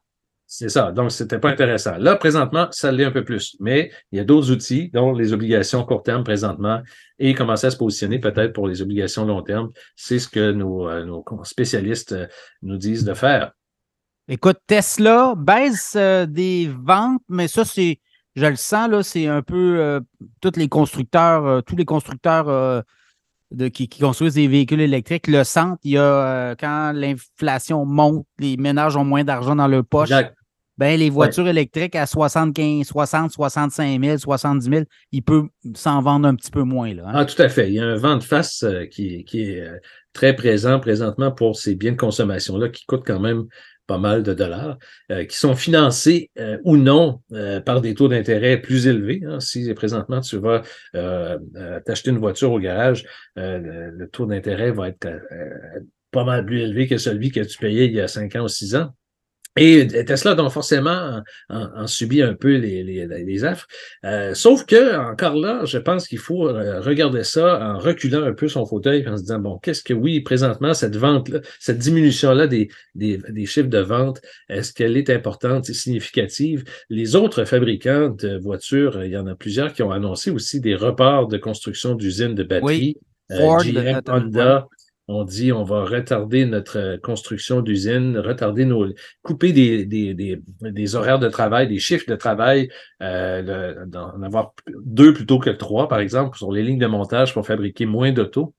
C'est 0.55 0.69
ça. 0.69 0.91
Donc, 0.91 1.11
c'était 1.11 1.39
pas 1.39 1.49
intéressant. 1.49 1.97
Là, 1.97 2.15
présentement, 2.15 2.67
ça 2.69 2.91
l'est 2.91 3.05
un 3.05 3.11
peu 3.11 3.23
plus. 3.23 3.55
Mais 3.59 3.91
il 4.11 4.19
y 4.19 4.21
a 4.21 4.23
d'autres 4.23 4.51
outils, 4.51 4.91
dont 4.93 5.11
les 5.11 5.33
obligations 5.33 5.83
court 5.83 6.03
terme 6.03 6.23
présentement, 6.23 6.81
et 7.17 7.33
commencer 7.33 7.65
à 7.67 7.71
se 7.71 7.77
positionner 7.77 8.19
peut-être 8.19 8.53
pour 8.53 8.67
les 8.67 8.83
obligations 8.83 9.25
long 9.25 9.41
terme. 9.41 9.71
C'est 9.95 10.19
ce 10.19 10.27
que 10.27 10.51
nos, 10.51 10.87
euh, 10.87 11.05
nos 11.05 11.23
spécialistes 11.43 12.11
euh, 12.11 12.27
nous 12.61 12.77
disent 12.77 13.03
de 13.03 13.15
faire. 13.15 13.53
Écoute, 14.29 14.57
Tesla 14.67 15.33
baisse 15.35 15.95
euh, 15.97 16.25
des 16.25 16.71
ventes, 16.81 17.21
mais 17.27 17.49
ça, 17.49 17.65
c'est, 17.65 17.99
je 18.37 18.45
le 18.45 18.55
sens, 18.55 18.89
là, 18.89 19.03
c'est 19.03 19.27
un 19.27 19.41
peu 19.41 19.79
euh, 19.79 19.99
tous 20.39 20.53
les 20.55 20.69
constructeurs, 20.69 21.45
euh, 21.45 21.61
tous 21.61 21.75
les 21.75 21.83
constructeurs 21.83 22.83
de, 23.51 23.67
qui, 23.67 23.89
construisent 23.89 24.35
des 24.35 24.47
véhicules 24.47 24.79
électriques 24.79 25.27
le 25.27 25.43
sentent. 25.43 25.79
Il 25.83 25.91
y 25.91 25.97
a 25.97 26.55
quand 26.55 26.93
l'inflation 26.93 27.85
monte, 27.85 28.25
les 28.39 28.55
ménages 28.55 28.95
ont 28.95 29.03
moins 29.03 29.25
d'argent 29.25 29.57
dans 29.57 29.67
leur 29.67 29.83
poche. 29.85 30.09
Ben, 30.75 30.97
les 30.97 31.11
voitures 31.11 31.47
électriques 31.47 31.95
à 31.95 32.07
75, 32.07 32.87
60, 32.87 33.31
65 33.31 34.03
000, 34.03 34.17
70 34.17 34.69
000, 34.69 34.83
ils 35.11 35.21
peuvent 35.21 35.45
s'en 35.75 36.01
vendre 36.01 36.27
un 36.27 36.33
petit 36.33 36.49
peu 36.49 36.63
moins. 36.63 36.91
Là, 36.95 37.03
hein. 37.05 37.11
Ah, 37.13 37.25
tout 37.25 37.39
à 37.39 37.47
fait. 37.47 37.67
Il 37.67 37.75
y 37.75 37.79
a 37.79 37.85
un 37.85 37.95
vent 37.95 38.17
de 38.17 38.23
face 38.23 38.65
qui, 38.89 39.23
qui 39.23 39.41
est 39.43 39.69
très 40.13 40.35
présent 40.35 40.79
présentement 40.79 41.31
pour 41.31 41.57
ces 41.57 41.75
biens 41.75 41.91
de 41.91 41.97
consommation-là 41.97 42.69
qui 42.69 42.85
coûtent 42.87 43.05
quand 43.05 43.19
même 43.19 43.45
pas 43.87 43.97
mal 43.97 44.23
de 44.23 44.33
dollars, 44.33 44.77
euh, 45.11 45.25
qui 45.25 45.37
sont 45.37 45.55
financés 45.55 46.29
euh, 46.39 46.57
ou 46.63 46.77
non 46.77 47.21
euh, 47.33 47.59
par 47.59 47.81
des 47.81 47.93
taux 47.93 48.07
d'intérêt 48.07 48.61
plus 48.61 48.87
élevés. 48.87 49.21
Hein. 49.25 49.39
Si 49.39 49.71
présentement 49.73 50.21
tu 50.21 50.37
vas 50.37 50.61
t'acheter 51.85 52.11
une 52.11 52.19
voiture 52.19 52.51
au 52.51 52.59
garage, 52.59 53.05
le, 53.35 54.05
taux 54.07 54.25
d'intérêt 54.25 54.71
va 54.71 54.89
être 54.89 55.07
pas 56.11 56.23
mal 56.23 56.45
plus 56.45 56.61
élevé 56.61 56.87
que 56.87 56.97
celui 56.97 57.31
que 57.31 57.41
tu 57.41 57.57
payais 57.57 57.85
il 57.87 57.93
y 57.93 58.01
a 58.01 58.07
cinq 58.07 58.35
ans 58.35 58.43
ou 58.43 58.47
six 58.47 58.75
ans. 58.75 58.93
Et 59.55 59.87
Tesla 60.05 60.33
donc 60.33 60.51
forcément 60.51 61.21
en, 61.49 61.85
subit 61.85 62.23
un 62.23 62.33
peu 62.33 62.55
les, 62.55 62.83
les, 62.83 63.05
les 63.05 63.45
affres. 63.45 63.67
Euh, 64.03 64.33
sauf 64.33 64.65
que, 64.65 64.97
encore 64.97 65.35
là, 65.35 65.63
je 65.65 65.77
pense 65.77 66.07
qu'il 66.07 66.17
faut 66.17 66.47
euh, 66.47 66.81
regarder 66.81 67.23
ça 67.23 67.59
en 67.61 67.77
reculant 67.77 68.23
un 68.23 68.33
peu 68.33 68.47
son 68.47 68.65
fauteuil 68.65 69.07
en 69.07 69.15
se 69.15 69.21
disant, 69.21 69.39
bon, 69.39 69.59
qu'est-ce 69.59 69.83
que 69.83 69.93
oui, 69.93 70.21
présentement, 70.21 70.73
cette 70.73 70.95
vente-là, 70.95 71.41
cette 71.59 71.77
diminution-là 71.77 72.47
des, 72.47 72.69
des, 72.95 73.19
des, 73.29 73.45
chiffres 73.45 73.69
de 73.69 73.79
vente, 73.79 74.21
est-ce 74.49 74.73
qu'elle 74.73 74.97
est 74.97 75.11
importante 75.11 75.69
et 75.69 75.73
significative? 75.73 76.63
Les 76.89 77.15
autres 77.15 77.45
fabricants 77.45 78.09
de 78.09 78.39
voitures, 78.39 79.03
il 79.03 79.11
y 79.11 79.17
en 79.17 79.27
a 79.27 79.35
plusieurs 79.35 79.73
qui 79.73 79.83
ont 79.83 79.91
annoncé 79.91 80.31
aussi 80.31 80.61
des 80.61 80.75
reports 80.75 81.27
de 81.27 81.37
construction 81.37 81.93
d'usines 81.93 82.33
de 82.33 82.43
batteries. 82.43 82.97
Oui. 83.29 83.37
Ford, 83.37 83.63
GM, 83.63 84.01
Honda, 84.07 84.67
on 85.07 85.23
dit 85.23 85.51
on 85.51 85.63
va 85.63 85.83
retarder 85.83 86.45
notre 86.45 86.77
euh, 86.77 86.97
construction 86.97 87.61
d'usine, 87.61 88.17
retarder 88.17 88.65
nos, 88.65 88.87
couper 89.21 89.51
des, 89.51 89.85
des, 89.85 90.13
des, 90.13 90.41
des, 90.61 90.95
horaires 90.95 91.19
de 91.19 91.29
travail, 91.29 91.67
des 91.67 91.79
chiffres 91.79 92.05
de 92.07 92.15
travail, 92.15 92.69
euh, 93.01 93.85
d'en 93.85 94.21
avoir 94.21 94.53
deux 94.67 95.13
plutôt 95.13 95.39
que 95.39 95.49
trois, 95.49 95.87
par 95.87 95.99
exemple, 95.99 96.37
sur 96.37 96.51
les 96.51 96.63
lignes 96.63 96.79
de 96.79 96.87
montage 96.87 97.33
pour 97.33 97.45
fabriquer 97.45 97.85
moins 97.85 98.11
d'autos. 98.11 98.53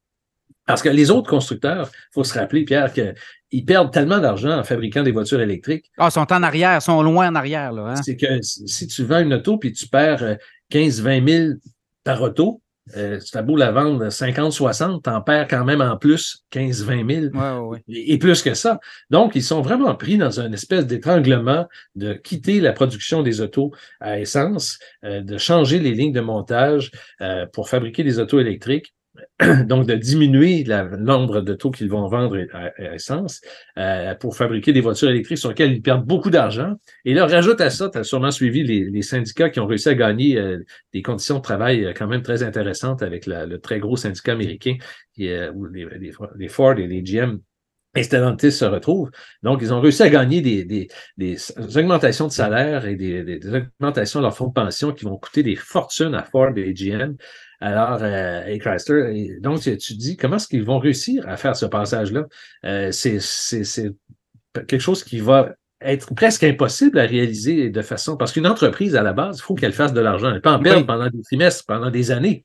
Parce 0.66 0.80
que 0.80 0.88
les 0.88 1.10
autres 1.10 1.28
constructeurs, 1.28 1.90
il 1.92 2.14
faut 2.14 2.24
se 2.24 2.38
rappeler, 2.38 2.64
Pierre, 2.64 2.90
qu'ils 2.92 3.64
perdent 3.66 3.92
tellement 3.92 4.18
d'argent 4.18 4.58
en 4.58 4.64
fabriquant 4.64 5.02
des 5.02 5.12
voitures 5.12 5.40
électriques. 5.40 5.90
Ah, 5.98 6.08
ils 6.08 6.12
sont 6.12 6.32
en 6.32 6.42
arrière, 6.42 6.78
ils 6.78 6.80
sont 6.80 7.02
loin 7.02 7.28
en 7.28 7.34
arrière. 7.34 7.72
Là, 7.72 7.88
hein? 7.88 7.96
C'est 7.96 8.16
que 8.16 8.40
si 8.40 8.86
tu 8.86 9.04
vends 9.04 9.20
une 9.20 9.34
auto 9.34 9.58
puis 9.58 9.72
tu 9.72 9.86
perds 9.86 10.38
15-20 10.72 11.28
000 11.28 11.52
par 12.02 12.22
auto, 12.22 12.62
euh, 12.96 13.18
tu 13.18 13.36
as 13.36 13.42
beau 13.42 13.56
la 13.56 13.72
vendre 13.72 14.10
50, 14.10 14.52
60, 14.52 15.04
t'en 15.04 15.20
perds 15.22 15.48
quand 15.48 15.64
même 15.64 15.80
en 15.80 15.96
plus 15.96 16.44
15, 16.50 16.84
20 16.84 17.30
000 17.30 17.74
Et, 17.88 18.18
plus 18.18 18.42
que 18.42 18.54
ça. 18.54 18.78
Donc, 19.10 19.32
ils 19.34 19.42
sont 19.42 19.62
vraiment 19.62 19.94
pris 19.94 20.18
dans 20.18 20.38
une 20.38 20.54
espèce 20.54 20.86
d'étranglement 20.86 21.66
de 21.94 22.12
quitter 22.12 22.60
la 22.60 22.72
production 22.72 23.22
des 23.22 23.40
autos 23.40 23.72
à 24.00 24.20
essence, 24.20 24.78
euh, 25.04 25.22
de 25.22 25.38
changer 25.38 25.78
les 25.78 25.92
lignes 25.92 26.12
de 26.12 26.20
montage 26.20 26.90
euh, 27.20 27.46
pour 27.52 27.68
fabriquer 27.68 28.04
des 28.04 28.18
autos 28.18 28.38
électriques 28.38 28.94
donc 29.66 29.86
de 29.86 29.94
diminuer 29.94 30.64
le 30.64 30.96
nombre 30.96 31.40
de 31.40 31.54
taux 31.54 31.70
qu'ils 31.70 31.88
vont 31.88 32.08
vendre 32.08 32.38
à, 32.52 32.94
essence 32.94 33.40
euh, 33.78 34.14
pour 34.14 34.36
fabriquer 34.36 34.72
des 34.72 34.80
voitures 34.80 35.10
électriques 35.10 35.38
sur 35.38 35.48
lesquelles 35.48 35.72
ils 35.72 35.82
perdent 35.82 36.06
beaucoup 36.06 36.30
d'argent. 36.30 36.74
Et 37.04 37.14
là, 37.14 37.26
rajoute 37.26 37.60
à 37.60 37.70
ça, 37.70 37.88
tu 37.88 37.98
as 37.98 38.04
sûrement 38.04 38.30
suivi 38.30 38.62
les, 38.62 39.02
syndicats 39.02 39.50
qui 39.50 39.60
ont 39.60 39.66
réussi 39.66 39.88
à 39.88 39.94
gagner 39.94 40.38
euh, 40.38 40.58
des 40.92 41.02
conditions 41.02 41.36
de 41.36 41.42
travail 41.42 41.84
euh, 41.84 41.92
quand 41.94 42.06
même 42.06 42.22
très 42.22 42.42
intéressantes 42.42 43.02
avec 43.02 43.26
le 43.26 43.56
très 43.58 43.78
gros 43.78 43.96
syndicat 43.96 44.32
américain 44.32 44.76
où 45.54 45.66
les, 45.66 46.48
Ford 46.48 46.78
et 46.78 46.86
les 46.86 47.02
GM 47.02 47.38
et 47.94 48.02
se 48.02 48.64
retrouvent. 48.64 49.10
Donc, 49.42 49.60
ils 49.62 49.72
ont 49.72 49.80
réussi 49.80 50.02
à 50.02 50.10
gagner 50.10 50.40
des, 50.40 50.88
augmentations 51.76 52.26
de 52.26 52.32
salaire 52.32 52.86
et 52.86 52.96
des, 52.96 53.22
des, 53.22 53.54
augmentations 53.54 54.20
de 54.20 54.24
leur 54.24 54.36
fonds 54.36 54.48
de 54.48 54.52
pension 54.52 54.92
qui 54.92 55.04
vont 55.04 55.16
coûter 55.16 55.42
des 55.42 55.56
fortunes 55.56 56.14
à 56.14 56.24
Ford 56.24 56.50
et 56.56 56.72
GM. 56.74 57.14
Alors, 57.64 58.00
euh, 58.02 58.44
et 58.44 58.58
Chrysler, 58.58 59.38
donc 59.40 59.62
tu, 59.62 59.94
dis 59.94 60.18
comment 60.18 60.36
est-ce 60.36 60.48
qu'ils 60.48 60.64
vont 60.64 60.78
réussir 60.78 61.26
à 61.26 61.38
faire 61.38 61.56
ce 61.56 61.64
passage-là? 61.64 62.26
Euh, 62.66 62.92
c'est 62.92 63.18
quelque 64.52 64.80
chose 64.80 65.02
qui 65.02 65.18
va 65.18 65.54
être 65.80 66.14
presque 66.14 66.44
impossible 66.44 66.98
à 66.98 67.06
réaliser 67.06 67.70
de 67.70 67.80
façon. 67.80 68.18
Parce 68.18 68.32
qu'une 68.32 68.46
entreprise, 68.46 68.96
à 68.96 69.02
la 69.02 69.14
base, 69.14 69.38
il 69.38 69.42
faut 69.42 69.54
qu'elle 69.54 69.72
fasse 69.72 69.94
de 69.94 70.00
l'argent. 70.02 70.30
Elle 70.30 70.42
peut 70.42 70.50
en 70.50 70.58
perdre 70.58 70.84
pendant 70.84 71.08
des 71.08 71.22
trimestres, 71.22 71.64
pendant 71.64 71.88
des 71.88 72.10
années. 72.10 72.44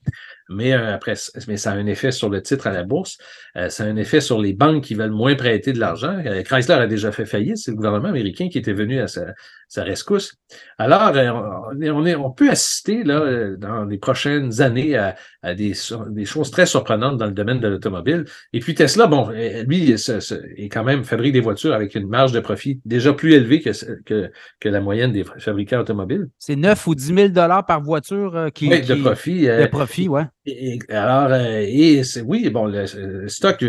Mais 0.50 0.74
euh, 0.74 0.94
après, 0.94 1.14
mais 1.48 1.58
ça 1.58 1.72
a 1.72 1.76
un 1.76 1.86
effet 1.86 2.12
sur 2.12 2.30
le 2.30 2.42
titre 2.42 2.66
à 2.66 2.72
la 2.72 2.84
bourse. 2.84 3.18
Euh, 3.56 3.70
ça 3.70 3.84
a 3.84 3.88
un 3.88 3.96
effet 3.98 4.20
sur 4.20 4.40
les 4.40 4.54
banques 4.54 4.84
qui 4.84 4.96
veulent 4.96 5.12
moins 5.12 5.36
prêter 5.36 5.74
de 5.74 5.80
l'argent. 5.80 6.18
Euh, 6.26 6.42
Chrysler 6.42 6.74
a 6.74 6.88
déjà 6.88 7.12
fait 7.12 7.26
faillite. 7.26 7.58
C'est 7.58 7.72
le 7.72 7.78
gouvernement 7.78 8.10
américain 8.10 8.50
qui 8.50 8.58
était 8.58 8.74
venu 8.74 9.00
à, 9.00 9.06
ça 9.08 9.84
rescousse. 9.84 10.34
Alors, 10.80 11.12
on, 11.14 12.06
est, 12.06 12.16
on, 12.16 12.32
peut 12.32 12.50
assister 12.50 13.04
là, 13.04 13.56
dans 13.56 13.86
les 13.86 14.00
prochaines 14.00 14.62
années 14.62 14.98
à, 14.98 15.16
des, 15.54 15.74
des, 16.10 16.26
choses 16.26 16.50
très 16.50 16.66
surprenantes 16.66 17.18
dans 17.18 17.28
le 17.28 17.34
domaine 17.34 17.60
de 17.60 17.68
l'automobile. 17.68 18.26
Et 18.52 18.62
puis 18.62 18.74
Tesla, 18.74 19.06
bon, 19.06 19.30
lui, 19.30 19.92
est 19.92 20.70
quand 20.70 20.84
même 20.84 21.04
fabrique 21.04 21.34
des 21.34 21.40
voitures 21.40 21.74
avec 21.74 21.94
une 21.94 22.08
marge 22.08 22.32
de 22.32 22.40
profit 22.40 22.82
déjà 22.84 23.14
plus 23.14 23.34
élevée 23.34 23.62
que, 23.62 23.70
que, 24.02 24.32
que 24.60 24.70
la 24.70 24.82
moyenne 24.82 25.12
des 25.12 25.24
fabricants 25.38 25.82
automobiles. 25.82 26.30
C'est 26.40 26.56
9 26.56 26.88
ou 26.88 26.96
10 26.96 27.06
000 27.06 27.30
par 27.68 27.82
voiture 27.84 28.50
qui, 28.56 28.70
oui, 28.70 28.82
de 28.82 28.96
profit. 28.96 29.46
De 29.46 29.68
profit, 29.68 30.08
ouais. 30.10 30.26
Et, 30.50 30.80
alors, 30.90 31.34
et 31.34 32.02
oui, 32.26 32.50
bon, 32.50 32.66
le, 32.66 33.28
stock 33.28 33.64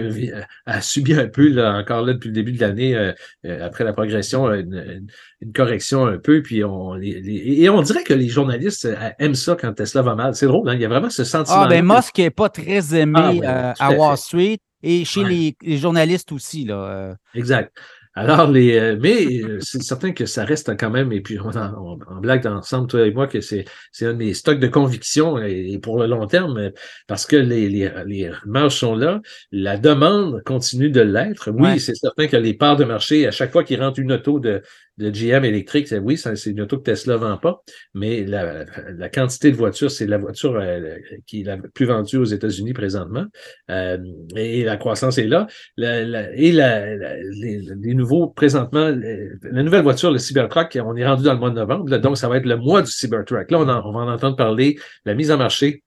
a 0.66 0.80
subi 0.80 1.14
un 1.14 1.28
peu, 1.28 1.48
là, 1.48 1.76
encore 1.76 2.02
là, 2.02 2.14
depuis 2.14 2.28
le 2.28 2.34
début 2.34 2.52
de 2.52 2.60
l'année, 2.60 3.12
après 3.60 3.84
la 3.84 3.92
progression, 3.92 4.52
une, 4.52 5.06
une, 5.40 5.52
correction 5.52 6.06
un 6.06 6.18
peu, 6.18 6.42
puis 6.42 6.64
on 6.64 6.96
et 7.00 7.68
on 7.68 7.82
dirait 7.82 8.04
que 8.04 8.14
les 8.14 8.28
journalistes 8.28 8.88
aiment 9.18 9.34
ça 9.34 9.56
quand 9.56 9.72
Tesla 9.72 10.02
va 10.02 10.14
mal. 10.14 10.34
C'est 10.34 10.46
drôle, 10.46 10.68
hein? 10.68 10.74
il 10.74 10.80
y 10.80 10.84
a 10.84 10.88
vraiment 10.88 11.10
ce 11.10 11.24
sentiment. 11.24 11.62
Ah, 11.62 11.68
ben 11.68 11.84
Musk 11.84 12.18
n'est 12.18 12.30
pas 12.30 12.48
très 12.48 12.94
aimé 12.94 13.40
ah, 13.44 13.74
à, 13.78 13.92
Wall 13.92 14.16
Street 14.16 14.58
et 14.82 15.04
chez 15.04 15.24
les, 15.24 15.56
les, 15.62 15.78
journalistes 15.78 16.32
aussi. 16.32 16.64
Là. 16.64 17.16
Exact. 17.34 17.72
Alors, 18.14 18.50
les, 18.50 18.76
euh, 18.76 18.98
mais 19.00 19.40
euh, 19.42 19.58
c'est 19.60 19.82
certain 19.82 20.12
que 20.12 20.26
ça 20.26 20.44
reste 20.44 20.76
quand 20.76 20.90
même, 20.90 21.12
et 21.12 21.20
puis 21.20 21.38
on, 21.38 21.56
en, 21.56 21.96
blague 22.20 22.44
ensemble, 22.44 22.88
toi 22.88 23.06
et 23.06 23.12
moi, 23.12 23.28
que 23.28 23.40
c'est, 23.40 23.64
c'est 23.92 24.06
un 24.06 24.14
des 24.14 24.34
stocks 24.34 24.58
de 24.58 24.66
conviction 24.66 25.38
et, 25.38 25.78
pour 25.78 25.98
le 26.00 26.06
long 26.06 26.26
terme, 26.26 26.72
parce 27.06 27.24
que 27.24 27.36
les, 27.36 27.68
les, 27.68 27.90
les 28.06 28.30
marges 28.46 28.76
sont 28.76 28.96
là, 28.96 29.20
la 29.52 29.76
demande 29.76 30.42
continue 30.44 30.90
de 30.90 31.00
l'être. 31.00 31.52
Oui, 31.52 31.78
c'est 31.78 31.94
certain 31.94 32.26
que 32.26 32.36
les 32.36 32.54
parts 32.54 32.76
de 32.76 32.84
marché, 32.84 33.28
à 33.28 33.30
chaque 33.30 33.52
fois 33.52 33.62
qu'il 33.62 33.80
rentre 33.80 34.00
une 34.00 34.12
auto 34.12 34.40
de, 34.40 34.60
de 35.00 35.10
GM 35.10 35.44
électrique, 35.44 35.88
c'est 35.88 35.98
oui, 35.98 36.16
c'est 36.16 36.34
une 36.46 36.60
auto 36.60 36.78
que 36.78 36.82
Tesla 36.82 37.16
vend 37.16 37.36
pas, 37.38 37.62
mais 37.94 38.24
la, 38.24 38.64
la 38.96 39.08
quantité 39.08 39.50
de 39.50 39.56
voitures, 39.56 39.90
c'est 39.90 40.06
la 40.06 40.18
voiture 40.18 40.56
euh, 40.56 40.96
qui 41.26 41.40
est 41.40 41.44
la 41.44 41.56
plus 41.56 41.86
vendue 41.86 42.18
aux 42.18 42.24
États-Unis 42.24 42.72
présentement, 42.72 43.24
euh, 43.70 43.98
et 44.36 44.64
la 44.64 44.76
croissance 44.76 45.18
est 45.18 45.26
là. 45.26 45.46
et 45.78 46.52
la, 46.52 46.96
les, 46.96 47.60
les, 47.80 47.94
nouveaux, 47.94 48.28
présentement, 48.28 48.90
la 48.90 49.62
nouvelle 49.62 49.82
voiture, 49.82 50.10
le 50.10 50.18
Cybertruck, 50.18 50.78
on 50.84 50.96
est 50.96 51.06
rendu 51.06 51.24
dans 51.24 51.32
le 51.32 51.40
mois 51.40 51.50
de 51.50 51.56
novembre, 51.56 51.98
donc 51.98 52.16
ça 52.16 52.28
va 52.28 52.36
être 52.36 52.46
le 52.46 52.56
mois 52.56 52.82
du 52.82 52.90
Cybertruck. 52.90 53.50
Là, 53.50 53.58
on, 53.58 53.68
on 53.68 53.92
va 53.92 54.00
en 54.00 54.12
entendre 54.12 54.36
parler, 54.36 54.78
la 55.04 55.14
mise 55.14 55.30
en 55.30 55.38
marché 55.38 55.82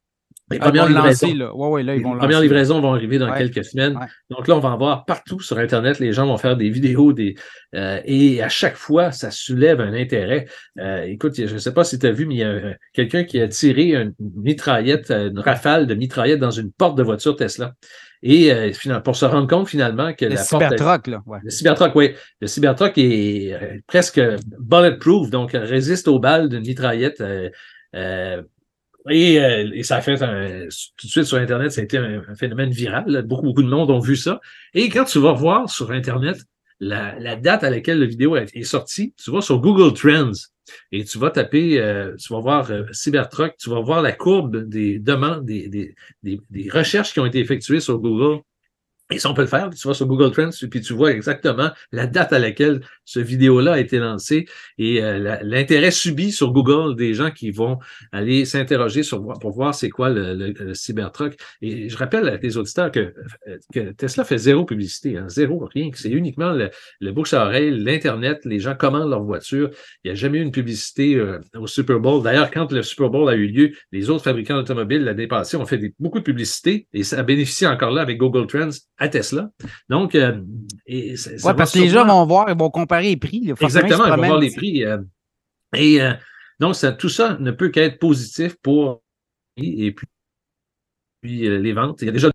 les 0.52 0.60
premières, 0.60 0.88
livraisons, 0.88 2.82
vont 2.82 2.94
arriver 2.94 3.18
dans 3.18 3.34
quelques 3.34 3.64
semaines. 3.64 3.98
Donc 4.30 4.48
là, 4.48 4.56
on 4.56 4.60
va 4.60 4.70
en 4.70 4.78
voir 4.78 5.06
partout 5.06 5.40
sur 5.40 5.58
Internet. 5.58 6.00
Les 6.00 6.12
gens 6.12 6.28
vont 6.28 6.38
faire 6.38 6.58
des 6.58 6.70
vidéos 6.70 7.14
des, 7.14 7.36
euh, 7.76 8.00
et 8.06 8.42
à 8.42 8.50
chaque 8.50 8.76
fois, 8.76 9.12
ça 9.12 9.32
soulève 9.32 9.80
un 9.80 9.94
intérêt. 9.94 10.48
Euh, 10.80 11.04
écoute, 11.04 11.34
je 11.36 11.54
ne 11.54 11.58
sais 11.58 11.74
pas 11.74 11.84
si 11.84 11.98
tu 11.98 12.06
as 12.06 12.12
vu, 12.12 12.26
mais 12.26 12.36
il 12.36 12.40
y 12.40 12.44
a 12.44 12.76
quelqu'un 12.94 13.24
qui 13.24 13.40
a 13.40 13.48
tiré 13.48 13.96
une 13.96 14.14
mitraillette, 14.20 15.12
une 15.12 15.40
rafale 15.40 15.88
de 15.88 15.96
mitraillette 15.96 16.40
dans 16.40 16.52
une 16.52 16.72
porte 16.72 16.98
de 16.98 17.04
voiture 17.04 17.36
Tesla. 17.36 17.74
Et 18.22 18.54
euh, 18.54 18.72
pour 19.04 19.16
se 19.16 19.26
rendre 19.26 19.48
compte 19.48 19.68
finalement 19.68 20.14
que 20.14 20.26
le 20.26 20.38
Cybertruck, 20.38 21.08
là. 21.08 21.22
Le 21.44 21.50
Cybertruck, 21.50 21.96
oui. 21.96 22.14
Le 22.42 22.48
Cybertruck 22.48 22.94
est 22.98 23.82
presque 23.88 24.22
bulletproof, 24.60 25.30
donc 25.30 25.52
résiste 25.54 26.08
aux 26.08 26.20
balles 26.20 26.50
d'une 26.50 26.66
mitraillette. 26.66 27.22
Euh, 27.96 28.42
et, 29.10 29.84
ça 29.84 29.98
a 29.98 30.02
fait 30.02 30.22
un, 30.22 30.68
tout 30.98 31.08
de 31.08 31.12
suite 31.12 31.26
sur 31.26 31.38
Internet, 31.38 31.72
ça 31.72 31.82
a 31.82 31.84
été 31.84 31.98
un, 31.98 32.22
phénomène 32.36 32.72
viral. 32.72 33.24
Beaucoup, 33.24 33.44
beaucoup 33.44 33.64
de 33.64 33.70
monde 33.70 33.92
ont 33.92 34.00
vu 34.00 34.16
ça. 34.16 34.40
Et 34.74 34.90
quand 34.90 35.06
tu 35.06 35.20
vas 35.20 35.34
voir 35.34 35.70
sur 35.70 35.92
Internet 35.92 36.38
la, 36.80 37.36
date 37.36 37.64
à 37.64 37.70
laquelle 37.70 38.00
la 38.00 38.06
vidéo 38.06 38.36
est 38.36 38.64
sortie, 38.64 39.14
tu 39.22 39.32
vas 39.32 39.42
sur 39.42 39.60
Google 39.60 39.94
Trends 39.94 40.32
et 40.92 41.04
tu 41.04 41.18
vas 41.18 41.30
taper, 41.30 41.80
euh, 41.80 42.16
tu 42.16 42.34
vas 42.34 42.40
voir 42.40 42.72
euh, 42.72 42.84
Cybertruck, 42.92 43.56
tu 43.58 43.70
vas 43.70 43.82
voir 43.82 44.02
la 44.02 44.14
courbe 44.14 44.68
des 44.68 45.00
demandes, 45.00 45.46
des, 45.46 45.68
des, 45.68 45.96
des 46.24 46.70
recherches 46.70 47.14
qui 47.14 47.20
ont 47.20 47.26
été 47.26 47.40
effectuées 47.40 47.80
sur 47.80 48.00
Google 48.00 48.42
et 49.14 49.20
ça, 49.20 49.30
on 49.30 49.34
peut 49.34 49.42
le 49.42 49.48
faire. 49.48 49.70
Tu 49.70 49.88
vas 49.88 49.94
sur 49.94 50.08
Google 50.08 50.32
Trends, 50.32 50.50
puis 50.70 50.82
tu 50.82 50.94
vois 50.94 51.12
exactement 51.12 51.70
la 51.92 52.08
date 52.08 52.34
à 52.34 52.40
laquelle 52.40 52.82
ce 53.06 53.20
vidéo-là 53.20 53.74
a 53.74 53.80
été 53.80 54.00
lancé 54.00 54.46
et 54.78 55.04
euh, 55.04 55.40
l'intérêt 55.44 55.92
subi 55.92 56.32
sur 56.32 56.52
Google 56.52 56.96
des 56.96 57.14
gens 57.14 57.32
qui 57.32 57.52
vont 57.52 57.78
aller 58.12 58.46
s'interroger 58.46 59.02
pour 59.42 59.52
voir 59.52 59.76
c'est 59.76 59.90
quoi 59.90 60.10
le, 60.10 60.74
Cybertruck. 60.74 61.36
Et 61.62 61.90
je 61.90 61.98
rappelle 61.98 62.28
à 62.28 62.38
tes 62.38 62.58
auditeurs 62.58 62.92
que, 62.92 63.14
que 63.74 63.92
Tesla 63.92 64.24
fait 64.24 64.38
zéro 64.38 64.66
publicité, 64.66 65.18
hein, 65.18 65.30
zéro, 65.30 65.70
rien. 65.74 65.90
C'est 65.94 66.10
uniquement 66.10 66.52
le, 66.52 66.70
le 67.00 67.12
bouche 67.12 67.34
à 67.34 67.46
oreille, 67.46 67.72
l'Internet, 67.72 68.42
les 68.46 68.60
gens 68.60 68.76
commandent 68.76 69.10
leur 69.10 69.24
voiture. 69.24 69.70
Il 70.04 70.08
n'y 70.08 70.12
a 70.12 70.16
jamais 70.16 70.40
eu 70.40 70.42
une 70.42 70.52
publicité 70.52 71.16
euh, 71.16 71.40
au 71.56 71.68
Super 71.68 72.00
Bowl. 72.00 72.24
D'ailleurs, 72.24 72.50
quand 72.52 72.72
le 72.72 72.82
Super 72.82 73.10
Bowl 73.10 73.30
a 73.30 73.36
eu 73.36 73.48
lieu, 73.48 73.72
les 73.92 74.10
autres 74.10 74.24
fabricants 74.24 74.56
d'automobiles 74.56 75.04
l'année 75.04 75.28
passée 75.28 75.58
ont 75.58 75.66
fait 75.66 75.94
beaucoup 76.00 76.20
de 76.20 76.24
publicité 76.24 76.88
et 76.94 77.04
ça 77.04 77.20
a 77.20 77.24
bénéficié 77.24 77.68
encore 77.68 77.92
là 77.92 78.02
avec 78.02 78.18
Google 78.18 78.48
Trends 78.48 78.70
à 79.04 79.10
Tesla. 79.10 79.50
Donc, 79.90 80.16
euh, 80.16 80.42
et 80.86 81.16
parce 81.44 81.74
que 81.74 81.80
les 81.80 81.90
gens 81.90 82.06
vont 82.06 82.26
voir, 82.26 82.50
ils 82.50 82.58
vont 82.58 82.70
comparer 82.70 83.10
les 83.10 83.18
prix. 83.18 83.52
Exactement, 83.60 84.06
ils 84.06 84.12
vont 84.12 84.28
voir 84.28 84.40
les 84.40 84.52
prix. 84.52 84.84
Euh, 84.86 84.98
et 85.76 86.02
euh, 86.02 86.14
donc, 86.60 86.76
ça, 86.76 86.94
tout 86.94 87.10
ça 87.10 87.38
ne 87.40 87.52
peut 87.52 87.70
qu'être 87.70 88.00
positif 88.00 88.56
pour 88.62 89.04
et 89.58 89.92
puis, 89.92 90.08
puis 91.22 91.60
les 91.60 91.74
ventes. 91.74 92.02
Il 92.02 92.06
y 92.06 92.10
a 92.10 92.12
déjà 92.12 92.30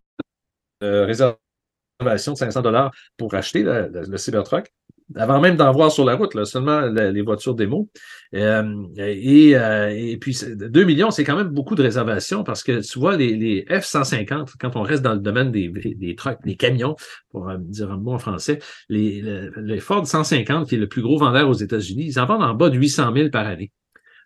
une 0.83 0.89
réservation 0.89 2.33
de 2.33 2.39
500 2.39 2.63
dollars 2.63 2.95
pour 3.17 3.35
acheter 3.35 3.63
le, 3.63 3.91
le 3.91 4.19
Cybertruck 4.19 4.71
avant 5.17 5.41
même 5.41 5.57
d'en 5.57 5.73
voir 5.73 5.91
sur 5.91 6.05
la 6.05 6.15
route, 6.15 6.35
là, 6.35 6.45
seulement 6.45 6.81
les 6.81 7.23
voitures 7.23 7.55
démo. 7.55 7.89
Euh, 8.35 8.85
et, 8.97 9.57
euh, 9.57 9.91
et, 9.91 10.17
puis 10.19 10.37
2 10.55 10.85
millions, 10.85 11.11
c'est 11.11 11.25
quand 11.25 11.37
même 11.37 11.49
beaucoup 11.49 11.75
de 11.75 11.83
réservations 11.83 12.45
parce 12.45 12.63
que 12.63 12.81
tu 12.81 12.99
vois, 12.99 13.17
les, 13.17 13.35
les 13.37 13.65
F-150, 13.71 14.53
quand 14.61 14.77
on 14.77 14.83
reste 14.83 15.03
dans 15.03 15.15
le 15.15 15.21
domaine 15.21 15.51
des, 15.51 15.69
des 15.69 16.15
trucks, 16.15 16.41
des 16.45 16.57
camions, 16.57 16.97
pour 17.31 17.51
dire 17.59 17.91
un 17.91 17.97
mot 17.97 18.13
en 18.13 18.19
français, 18.19 18.59
les, 18.89 19.23
les 19.57 19.81
Ford 19.81 20.07
150, 20.07 20.69
qui 20.69 20.75
est 20.75 20.79
le 20.79 20.89
plus 20.89 21.03
gros 21.03 21.19
vendeur 21.19 21.49
aux 21.49 21.55
États-Unis, 21.55 22.07
ils 22.07 22.21
en 22.21 22.27
vendent 22.27 22.43
en 22.43 22.55
bas 22.55 22.69
de 22.69 22.77
800 22.77 23.13
000 23.15 23.31
par 23.31 23.47
année. 23.47 23.73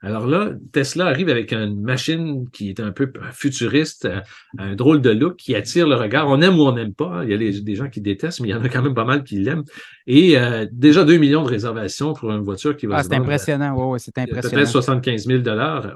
Alors 0.05 0.27
là, 0.27 0.51
Tesla 0.73 1.07
arrive 1.07 1.29
avec 1.29 1.53
une 1.53 1.81
machine 1.81 2.49
qui 2.51 2.71
est 2.71 2.81
un 2.81 2.91
peu 2.91 3.13
futuriste, 3.33 4.07
euh, 4.07 4.21
un 4.59 4.75
drôle 4.75 5.01
de 5.01 5.11
look 5.11 5.37
qui 5.37 5.55
attire 5.55 5.87
le 5.87 5.95
regard. 5.95 6.29
On 6.29 6.41
aime 6.43 6.59
ou 6.59 6.63
on 6.63 6.73
n'aime 6.73 6.93
pas. 6.93 7.19
Hein. 7.19 7.25
Il 7.25 7.31
y 7.31 7.35
a 7.35 7.61
des 7.61 7.75
gens 7.77 7.89
qui 7.89 8.01
détestent, 8.01 8.41
mais 8.41 8.49
il 8.49 8.51
y 8.51 8.55
en 8.55 8.65
a 8.65 8.69
quand 8.69 8.83
même 8.83 8.95
pas 8.95 9.05
mal 9.05 9.23
qui 9.23 9.39
l'aiment. 9.39 9.63
Et 10.09 10.37
euh, 10.37 10.67
déjà 10.73 11.05
2 11.05 11.19
millions 11.19 11.45
de 11.45 11.49
réservations 11.49 12.15
pour 12.15 12.33
une 12.33 12.43
voiture 12.43 12.77
qui 12.77 12.87
va 12.87 12.97
ah, 12.97 13.03
C'est 13.05 13.15
impressionnant, 13.15 13.77
oui, 13.77 14.01
c'est 14.01 14.19
impressionnant. 14.19 14.57
Peut-être 14.57 14.69
75 14.69 15.27
000 15.27 15.43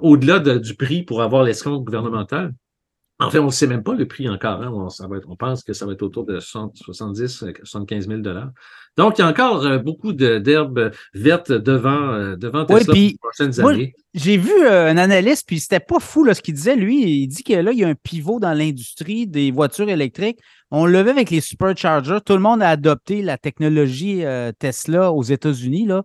au-delà 0.02 0.38
du 0.38 0.74
prix 0.76 1.02
pour 1.02 1.22
avoir 1.22 1.42
l'escompte 1.42 1.84
gouvernemental. 1.84 2.52
En 3.18 3.30
fait, 3.30 3.38
on 3.38 3.46
ne 3.46 3.50
sait 3.50 3.66
même 3.66 3.82
pas 3.82 3.94
le 3.94 4.06
prix 4.06 4.28
encore. 4.28 4.62
Hein. 4.62 4.70
On, 4.74 4.90
ça 4.90 5.06
va 5.06 5.16
être, 5.16 5.26
on 5.30 5.36
pense 5.36 5.62
que 5.62 5.72
ça 5.72 5.86
va 5.86 5.92
être 5.92 6.02
autour 6.02 6.26
de 6.26 6.38
70, 6.38 7.44
75 7.64 8.08
000 8.08 8.20
Donc, 8.98 9.16
il 9.16 9.22
y 9.22 9.24
a 9.24 9.28
encore 9.28 9.64
euh, 9.64 9.78
beaucoup 9.78 10.12
d'herbes 10.12 10.90
vertes 11.14 11.50
devant, 11.50 12.12
euh, 12.12 12.36
devant 12.36 12.66
Tesla 12.66 12.84
pour 12.84 12.94
les 12.94 13.16
prochaines 13.18 13.58
années. 13.60 13.94
J'ai 14.12 14.36
vu 14.36 14.52
euh, 14.62 14.90
un 14.90 14.98
analyste, 14.98 15.44
puis 15.46 15.60
c'était 15.60 15.80
pas 15.80 15.98
fou 15.98 16.24
là, 16.24 16.34
ce 16.34 16.42
qu'il 16.42 16.52
disait. 16.52 16.76
Lui, 16.76 17.22
il 17.22 17.26
dit 17.26 17.42
que 17.42 17.54
là, 17.54 17.72
il 17.72 17.78
y 17.78 17.84
a 17.84 17.88
un 17.88 17.94
pivot 17.94 18.38
dans 18.38 18.52
l'industrie 18.52 19.26
des 19.26 19.50
voitures 19.50 19.88
électriques. 19.88 20.38
On 20.70 20.84
le 20.84 21.02
vu 21.02 21.08
avec 21.08 21.30
les 21.30 21.40
superchargers. 21.40 22.18
Tout 22.24 22.34
le 22.34 22.40
monde 22.40 22.60
a 22.60 22.68
adopté 22.68 23.22
la 23.22 23.38
technologie 23.38 24.24
Tesla 24.58 25.12
aux 25.12 25.22
États-Unis 25.22 25.86
là, 25.86 26.02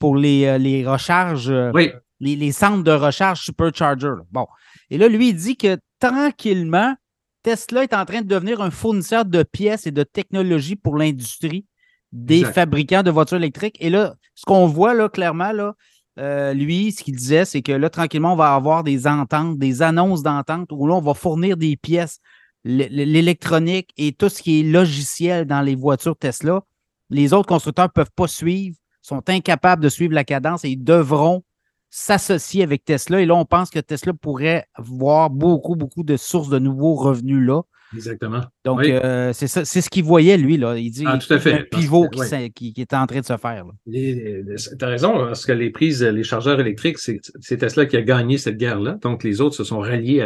pour 0.00 0.16
les, 0.16 0.58
les 0.58 0.84
recharges, 0.84 1.50
les, 1.50 1.92
les, 2.20 2.52
centres 2.52 2.82
de 2.82 2.90
recharge 2.90 3.42
supercharger. 3.42 4.14
Bon. 4.32 4.46
Et 4.90 4.96
là, 4.96 5.08
lui, 5.08 5.28
il 5.28 5.34
dit 5.34 5.56
que 5.56 5.76
tranquillement, 5.98 6.94
Tesla 7.42 7.84
est 7.84 7.94
en 7.94 8.04
train 8.04 8.22
de 8.22 8.26
devenir 8.26 8.60
un 8.60 8.70
fournisseur 8.70 9.24
de 9.24 9.42
pièces 9.42 9.86
et 9.86 9.90
de 9.90 10.02
technologies 10.02 10.76
pour 10.76 10.96
l'industrie 10.96 11.66
des 12.12 12.44
fabricants 12.44 13.02
de 13.02 13.10
voitures 13.10 13.36
électriques. 13.36 13.76
Et 13.80 13.90
là, 13.90 14.14
ce 14.34 14.44
qu'on 14.44 14.66
voit 14.66 14.94
là, 14.94 15.08
clairement, 15.08 15.52
là, 15.52 15.74
euh, 16.18 16.52
lui, 16.52 16.92
ce 16.92 17.04
qu'il 17.04 17.14
disait, 17.14 17.44
c'est 17.44 17.62
que 17.62 17.72
là, 17.72 17.90
tranquillement, 17.90 18.32
on 18.32 18.36
va 18.36 18.54
avoir 18.54 18.82
des 18.82 19.06
ententes, 19.06 19.58
des 19.58 19.82
annonces 19.82 20.22
d'entente 20.22 20.68
où 20.72 20.86
là, 20.86 20.94
on 20.94 21.00
va 21.00 21.14
fournir 21.14 21.56
des 21.56 21.76
pièces, 21.76 22.18
l'électronique 22.64 23.90
et 23.96 24.12
tout 24.12 24.28
ce 24.28 24.42
qui 24.42 24.60
est 24.60 24.62
logiciel 24.64 25.46
dans 25.46 25.60
les 25.60 25.76
voitures 25.76 26.16
Tesla. 26.16 26.62
Les 27.08 27.32
autres 27.32 27.46
constructeurs 27.48 27.86
ne 27.86 27.92
peuvent 27.92 28.12
pas 28.14 28.26
suivre, 28.26 28.76
sont 29.00 29.22
incapables 29.30 29.82
de 29.82 29.88
suivre 29.88 30.12
la 30.12 30.24
cadence 30.24 30.64
et 30.64 30.70
ils 30.70 30.82
devront 30.82 31.44
s'associer 31.90 32.62
avec 32.62 32.84
Tesla. 32.84 33.20
Et 33.20 33.26
là, 33.26 33.34
on 33.34 33.44
pense 33.44 33.70
que 33.70 33.78
Tesla 33.78 34.12
pourrait 34.12 34.66
voir 34.78 35.30
beaucoup, 35.30 35.76
beaucoup 35.76 36.02
de 36.02 36.16
sources 36.16 36.48
de 36.48 36.58
nouveaux 36.58 36.94
revenus 36.94 37.46
là. 37.46 37.62
Exactement. 37.94 38.42
Donc, 38.68 38.84
euh, 38.84 39.32
c'est 39.32 39.46
ça, 39.46 39.64
c'est 39.64 39.80
ce 39.80 39.88
qu'il 39.88 40.04
voyait, 40.04 40.36
lui. 40.36 40.58
Là. 40.58 40.76
Il 40.76 40.90
dit 40.90 41.04
ah, 41.06 41.16
tout 41.16 41.32
à 41.32 41.38
fait. 41.38 41.52
un 41.54 41.62
pivot 41.62 42.06
qui, 42.54 42.74
qui, 42.74 42.80
est 42.80 42.92
en 42.92 43.06
train 43.06 43.20
de 43.20 43.24
se 43.24 43.36
faire. 43.38 43.64
Tu 43.90 44.66
as 44.80 44.86
raison, 44.86 45.12
parce 45.26 45.46
que 45.46 45.52
les 45.52 45.70
prises, 45.70 46.02
les 46.02 46.22
chargeurs 46.22 46.60
électriques, 46.60 46.98
c'est 46.98 47.56
Tesla 47.56 47.86
qui 47.86 47.96
a 47.96 48.02
gagné 48.02 48.36
cette 48.36 48.58
guerre-là. 48.58 48.98
Donc, 49.02 49.24
les 49.24 49.40
autres 49.40 49.56
se 49.56 49.64
sont 49.64 49.78
ralliés 49.78 50.22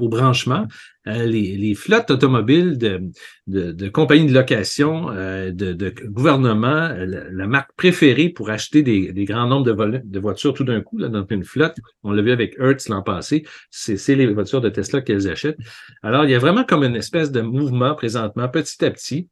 au, 0.00 0.08
branchement. 0.08 0.66
Euh, 1.06 1.24
les, 1.24 1.56
les, 1.56 1.74
flottes 1.74 2.10
automobiles 2.10 2.76
de, 2.76 3.00
de, 3.46 3.72
de 3.72 3.88
compagnies 3.88 4.26
de 4.26 4.34
location, 4.34 5.10
euh, 5.10 5.52
de, 5.52 5.72
de 5.72 5.94
gouvernement, 6.06 6.90
la, 6.98 7.46
marque 7.46 7.70
préférée 7.76 8.28
pour 8.28 8.50
acheter 8.50 8.82
des, 8.82 9.12
des 9.12 9.24
grands 9.24 9.46
nombres 9.46 9.72
de, 9.72 10.02
de 10.04 10.20
voitures 10.20 10.52
tout 10.52 10.64
d'un 10.64 10.82
coup 10.82 10.98
là, 10.98 11.08
dans 11.08 11.24
une 11.30 11.44
flotte, 11.44 11.76
on 12.02 12.12
l'a 12.12 12.20
vu 12.20 12.30
avec 12.30 12.56
Hertz 12.58 12.88
l'an 12.90 13.02
passé, 13.02 13.44
c'est 13.70 14.14
les 14.16 14.26
voitures 14.26 14.60
de 14.60 14.68
Tesla 14.68 15.00
qu'elles 15.00 15.30
achètent. 15.30 15.58
Alors, 16.02 16.24
il 16.24 16.30
y 16.30 16.34
a 16.34 16.38
vraiment 16.38 16.64
comme 16.64 16.84
une 16.84 16.96
espèce 16.96 17.27
de 17.30 17.40
mouvement 17.40 17.94
présentement, 17.94 18.48
petit 18.48 18.84
à 18.84 18.90
petit, 18.90 19.28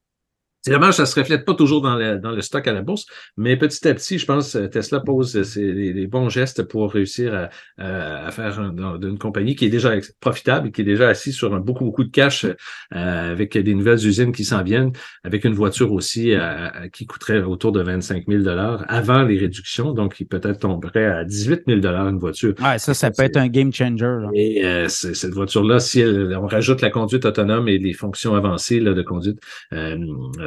c'est 0.67 0.73
dommage, 0.73 0.95
ça 0.95 1.03
ne 1.03 1.07
se 1.07 1.21
reflète 1.21 1.45
pas 1.45 1.55
toujours 1.55 1.81
dans 1.81 1.95
le, 1.95 2.19
dans 2.19 2.33
le 2.33 2.41
stock 2.41 2.67
à 2.67 2.73
la 2.73 2.83
bourse, 2.83 3.07
mais 3.37 3.57
petit 3.57 3.87
à 3.87 3.95
petit, 3.95 4.19
je 4.19 4.27
pense 4.27 4.55
que 4.55 4.67
Tesla 4.67 4.99
pose 4.99 5.37
les, 5.57 6.09
bons 6.09 6.29
gestes 6.29 6.65
pour 6.65 6.93
réussir 6.93 7.49
à, 7.79 8.27
à 8.27 8.33
faire 8.33 8.61
une 8.61 9.17
compagnie 9.17 9.55
qui 9.55 9.67
est 9.67 9.69
déjà 9.69 9.93
profitable, 10.19 10.73
qui 10.73 10.81
est 10.81 10.85
déjà 10.85 11.09
assise 11.09 11.37
sur 11.37 11.55
un, 11.55 11.61
beaucoup, 11.61 11.85
beaucoup 11.85 12.03
de 12.03 12.11
cash 12.11 12.45
euh, 12.45 12.55
avec 12.93 13.57
des 13.57 13.75
nouvelles 13.77 14.05
usines 14.05 14.33
qui 14.33 14.45
s'en 14.45 14.65
viennent, 14.65 14.91
avec 15.23 15.45
une 15.45 15.55
voiture 15.55 15.93
aussi 15.93 16.33
euh, 16.35 16.69
qui 16.93 17.07
coûterait 17.07 17.43
autour 17.43 17.71
de 17.71 17.81
25 17.81 18.25
000 18.27 18.43
avant 18.89 19.23
les 19.23 19.39
réductions, 19.39 19.93
donc 19.93 20.15
qui 20.17 20.25
peut-être 20.25 20.59
tomberait 20.59 21.07
à 21.07 21.25
18 21.25 21.63
000 21.69 21.81
une 22.09 22.19
voiture. 22.19 22.55
Ouais, 22.61 22.81
ça, 22.81 22.93
ça 22.93 23.13
peut 23.13 23.23
être 23.23 23.37
un 23.37 23.47
game 23.47 23.73
changer. 23.73 24.17
Et 24.35 24.65
euh, 24.65 24.89
cette 24.89 25.33
voiture-là, 25.33 25.79
si 25.79 26.03
on 26.03 26.49
rajoute 26.49 26.81
la 26.81 26.91
conduite 26.91 27.25
autonome 27.25 27.69
et 27.69 27.79
les 27.79 27.93
fonctions 27.93 28.35
avancées 28.35 28.81
là, 28.81 28.95
de 28.95 29.03
conduite, 29.03 29.39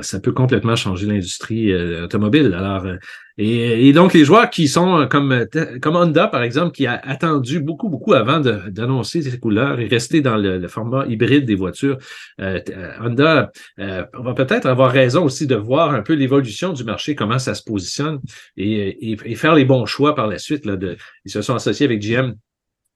ça 0.10 0.20
peut 0.20 0.32
complètement 0.32 0.76
changer 0.76 1.06
l'industrie 1.06 1.72
euh, 1.72 2.06
automobile. 2.06 2.56
Alors, 2.58 2.86
euh, 2.86 2.96
et, 3.38 3.94
donc 3.94 4.14
les 4.14 4.26
joueurs 4.26 4.50
qui 4.50 4.68
sont 4.68 5.08
comme, 5.10 5.46
comme 5.82 5.96
Honda, 5.96 6.28
par 6.28 6.44
exemple, 6.44 6.72
qui 6.74 6.88
a 6.88 7.00
attendu 7.04 7.60
beaucoup, 7.60 7.88
beaucoup 7.88 8.14
avant 8.14 8.40
d'annoncer 8.40 9.22
ses 9.22 9.40
couleurs 9.40 9.80
et 9.80 9.88
rester 9.88 10.20
dans 10.20 10.36
le, 10.36 10.68
format 10.68 11.06
hybride 11.06 11.46
des 11.46 11.56
voitures, 11.56 11.98
euh, 12.42 12.60
Honda 13.02 13.50
va 13.78 14.34
peut-être 14.34 14.66
avoir 14.66 14.92
raison 14.92 15.24
aussi 15.24 15.48
de 15.48 15.56
voir 15.56 15.94
un 15.94 16.02
peu 16.02 16.14
l'évolution 16.14 16.74
du 16.74 16.84
marché, 16.84 17.16
comment 17.16 17.40
ça 17.40 17.54
se 17.54 17.64
positionne 17.64 18.20
et, 18.58 19.14
et, 19.14 19.36
faire 19.36 19.56
les 19.56 19.64
bons 19.64 19.86
choix 19.86 20.16
par 20.16 20.28
la 20.28 20.38
suite. 20.38 20.66
Là, 20.66 20.76
de, 20.76 20.98
ils 21.24 21.32
se 21.32 21.42
sont 21.42 21.56
associés 21.56 21.86
avec 21.86 22.02
GM 22.02 22.34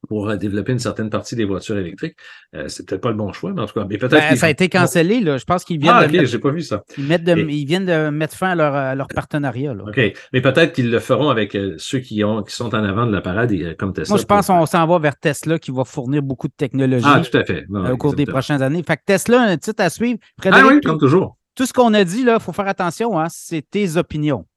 pour 0.08 0.30
euh, 0.30 0.36
développer 0.36 0.72
une 0.72 0.80
certaine 0.80 1.10
partie 1.10 1.36
des 1.36 1.46
voitures 1.46 1.78
électriques. 1.78 2.16
Euh, 2.56 2.68
c'est 2.68 2.88
peut-être 2.88 3.02
pas 3.02 3.10
le 3.10 3.16
bon 3.16 3.32
choix, 3.32 3.54
mais 3.54 3.62
en 3.62 3.66
tout 3.66 3.74
cas, 3.74 3.86
mais 3.90 3.98
peut-être. 3.98 4.30
Ben, 4.30 4.36
ça 4.36 4.48
a 4.48 4.50
été 4.50 4.70
cancellé, 4.70 5.20
là. 5.20 5.38
Je 5.38 5.46
pense 5.46 5.64
qu'ils 5.64 5.80
viennent. 5.80 5.94
Ah, 5.96 6.06
ok, 6.06 6.26
j'ai 6.26 6.40
pas 6.40 6.52
vu 6.52 6.62
ça. 6.62 6.84
Ils, 6.98 7.06
mettent 7.06 7.24
de, 7.24 7.36
ils, 7.38 7.66
viennent 7.66 7.86
de 7.86 8.10
mettre 8.10 8.36
fin 8.36 8.50
à 8.50 8.56
leur, 8.56 8.76
à 8.76 8.96
leur 8.96 9.08
partenariat. 9.08 9.74
Là. 9.74 9.84
OK. 9.88 10.14
Mais 10.34 10.42
peut-être 10.42 10.74
qu'ils 10.74 10.92
le 10.92 11.00
feront 11.00 11.30
avec 11.30 11.56
euh, 11.56 11.76
ceux 11.78 12.00
qui, 12.00 12.24
ont, 12.24 12.44
qui 12.44 12.56
sont 12.56 12.74
en 12.76 12.84
avant 12.84 13.06
de 13.06 13.12
la 13.12 13.22
parade, 13.22 13.52
et, 13.52 13.76
comme 13.76 13.94
Tesla. 13.94 14.14
Moi, 14.14 14.22
je 14.22 14.26
pense 14.26 14.48
qu'on 14.48 14.66
s'en 14.66 14.86
va 14.88 15.00
vers 15.00 15.18
Tesla 15.18 15.60
qui 15.60 15.72
va 15.72 15.84
fournir 15.86 16.22
beaucoup 16.22 16.48
de 16.48 16.54
technologie. 16.56 17.06
Ah, 17.08 17.22
tout 17.22 17.38
à 17.38 17.44
fait. 17.44 17.66
au 17.70 17.98
cours 17.98 18.16
des 18.16 18.26
prochaines 18.26 18.62
années. 18.62 18.84
Fait 18.86 18.98
que 18.98 19.04
Tesla, 19.06 19.42
un 19.42 19.58
titre 19.58 19.84
à 19.84 19.90
suivre. 19.90 20.20
ah 20.46 20.64
oui, 20.68 20.82
comme 20.82 21.00
toujours. 21.00 21.38
Tout 21.56 21.68
ce 21.68 21.74
qu'on 21.74 21.94
a 21.94 22.04
dit, 22.04 22.24
là, 22.24 22.38
il 22.40 22.44
faut 22.44 22.52
faire 22.52 22.68
attention, 22.68 23.20
hein, 23.20 23.28
c'est 23.30 23.62
tes 23.62 23.98
opinions. 23.98 24.48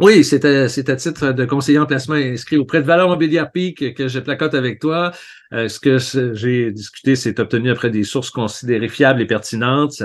Oui, 0.00 0.24
c'est 0.24 0.44
à, 0.44 0.68
titre 0.96 1.30
de 1.30 1.44
conseiller 1.44 1.78
en 1.78 1.86
placement 1.86 2.16
inscrit 2.16 2.56
auprès 2.56 2.80
de 2.80 2.86
Valeur 2.86 3.08
Mobilière 3.08 3.52
Peak 3.52 3.94
que 3.94 4.08
je 4.08 4.18
placote 4.18 4.54
avec 4.54 4.80
toi. 4.80 5.12
Euh, 5.54 5.68
ce 5.68 5.78
que 5.78 5.98
j'ai 6.34 6.72
discuté, 6.72 7.14
c'est 7.14 7.38
obtenu 7.38 7.70
après 7.70 7.90
des 7.90 8.02
sources 8.02 8.30
considérées 8.30 8.88
fiables 8.88 9.22
et 9.22 9.26
pertinentes. 9.26 10.02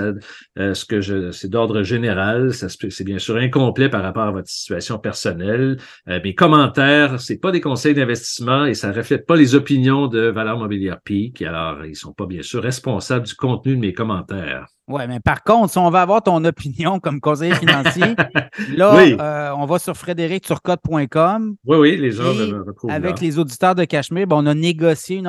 Euh, 0.58 0.74
ce 0.74 0.84
que 0.84 1.00
je, 1.00 1.32
c'est 1.32 1.48
d'ordre 1.48 1.82
général. 1.82 2.54
Ça, 2.54 2.68
c'est 2.68 3.04
bien 3.04 3.18
sûr 3.18 3.36
incomplet 3.36 3.88
par 3.88 4.02
rapport 4.02 4.22
à 4.22 4.30
votre 4.30 4.48
situation 4.48 4.98
personnelle. 4.98 5.78
Euh, 6.08 6.20
mes 6.22 6.34
commentaires, 6.34 7.20
c'est 7.20 7.38
pas 7.38 7.50
des 7.50 7.60
conseils 7.60 7.94
d'investissement 7.94 8.64
et 8.64 8.74
ça 8.74 8.92
reflète 8.92 9.26
pas 9.26 9.36
les 9.36 9.54
opinions 9.54 10.06
de 10.06 10.20
Valeur 10.20 10.58
Mobilière 10.58 11.00
Peak. 11.04 11.42
Alors, 11.42 11.84
ils 11.84 11.96
sont 11.96 12.12
pas 12.12 12.26
bien 12.26 12.42
sûr 12.42 12.62
responsables 12.62 13.26
du 13.26 13.34
contenu 13.34 13.74
de 13.74 13.80
mes 13.80 13.92
commentaires. 13.92 14.66
Oui, 14.88 15.02
mais 15.06 15.20
par 15.20 15.44
contre, 15.44 15.70
si 15.70 15.78
on 15.78 15.88
va 15.88 16.02
avoir 16.02 16.20
ton 16.20 16.44
opinion 16.44 16.98
comme 16.98 17.20
conseiller 17.20 17.54
financier, 17.54 18.16
là, 18.76 19.54
on 19.56 19.64
va 19.64 19.78
sur 19.78 19.96
frédéricturcotte.com. 19.96 21.54
Oui, 21.64 21.76
oui, 21.76 21.96
les 21.96 22.10
gens 22.10 22.24
retrouvent. 22.24 22.90
Avec 22.90 23.20
les 23.20 23.38
auditeurs 23.38 23.76
de 23.76 23.84
Cachemire, 23.84 24.26
ben, 24.26 24.36
on 24.36 24.46
a 24.46 24.54
négocié 24.54 25.18
une 25.18 25.28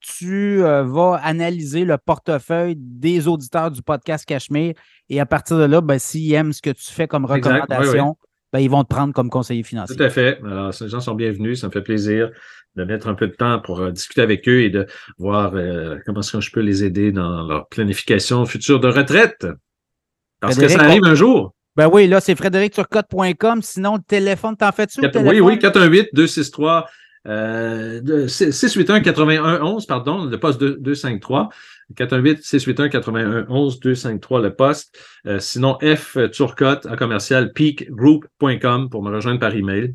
tu 0.00 0.62
euh, 0.62 0.82
vas 0.84 1.20
analyser 1.22 1.84
le 1.84 1.98
portefeuille 1.98 2.74
des 2.76 3.28
auditeurs 3.28 3.70
du 3.70 3.82
podcast 3.82 4.24
Cachemire 4.24 4.74
et 5.08 5.20
à 5.20 5.26
partir 5.26 5.58
de 5.58 5.64
là, 5.64 5.80
ben, 5.80 5.98
s'ils 5.98 6.32
aiment 6.32 6.52
ce 6.52 6.62
que 6.62 6.70
tu 6.70 6.90
fais 6.92 7.06
comme 7.06 7.24
recommandation, 7.24 8.16
Ben, 8.52 8.60
ils 8.60 8.70
vont 8.70 8.84
te 8.84 8.88
prendre 8.88 9.14
comme 9.14 9.30
conseiller 9.30 9.62
financier. 9.62 9.96
Tout 9.96 10.02
à 10.02 10.10
fait. 10.10 10.38
Alors, 10.44 10.74
ces 10.74 10.88
gens 10.88 11.00
sont 11.00 11.14
bienvenus. 11.14 11.60
Ça 11.60 11.68
me 11.68 11.72
fait 11.72 11.82
plaisir 11.82 12.30
de 12.76 12.84
mettre 12.84 13.08
un 13.08 13.14
peu 13.14 13.26
de 13.26 13.34
temps 13.34 13.60
pour 13.60 13.80
euh, 13.80 13.90
discuter 13.90 14.22
avec 14.22 14.48
eux 14.48 14.62
et 14.62 14.70
de 14.70 14.86
voir 15.18 15.52
euh, 15.54 15.98
comment 16.06 16.20
est-ce 16.20 16.32
que 16.32 16.40
je 16.40 16.50
peux 16.50 16.60
les 16.60 16.84
aider 16.84 17.12
dans 17.12 17.46
leur 17.46 17.68
planification 17.68 18.44
future 18.46 18.80
de 18.80 18.88
retraite. 18.88 19.46
Parce 20.40 20.58
que 20.58 20.68
ça 20.68 20.80
arrive 20.80 21.04
un 21.04 21.14
jour. 21.14 21.54
Ben 21.76 21.88
oui, 21.90 22.06
là, 22.06 22.20
c'est 22.20 22.34
frédéricturcotte.com. 22.34 23.62
Sinon, 23.62 23.96
le 23.96 24.02
téléphone, 24.02 24.56
t'en 24.56 24.72
fais-tu? 24.72 25.00
Oui, 25.00 25.40
oui, 25.40 25.56
418-263 25.56 26.84
euh, 27.28 28.26
681 28.26 29.00
81 29.00 29.62
11 29.62 29.86
pardon, 29.86 30.24
le 30.24 30.38
poste 30.38 30.60
253. 30.60 31.50
418 31.96 32.42
681 32.42 32.88
81 32.88 33.46
11 33.48 33.80
253 33.80 34.40
le 34.40 34.54
poste. 34.54 34.98
Euh, 35.26 35.38
sinon, 35.38 35.78
F 35.82 36.16
Turcotte 36.32 36.86
à 36.86 36.96
commercial 36.96 37.52
peakgroup.com 37.52 38.88
pour 38.90 39.02
me 39.02 39.14
rejoindre 39.14 39.40
par 39.40 39.54
email. 39.54 39.94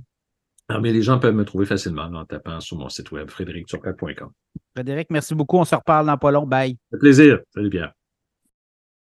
Alors, 0.70 0.82
mais 0.82 0.92
les 0.92 1.02
gens 1.02 1.18
peuvent 1.18 1.34
me 1.34 1.46
trouver 1.46 1.66
facilement 1.66 2.04
en 2.04 2.26
tapant 2.26 2.60
sur 2.60 2.78
mon 2.78 2.90
site 2.90 3.12
web 3.12 3.30
frédéricturcotte.com. 3.30 4.30
Frédéric, 4.76 5.08
merci 5.10 5.34
beaucoup. 5.34 5.58
On 5.58 5.66
se 5.66 5.76
reparle 5.76 6.06
dans 6.06 6.18
pas 6.18 6.32
long. 6.32 6.46
Bye. 6.46 6.78
Un 6.94 6.98
plaisir. 6.98 7.40
Salut 7.54 7.70
Pierre. 7.70 7.94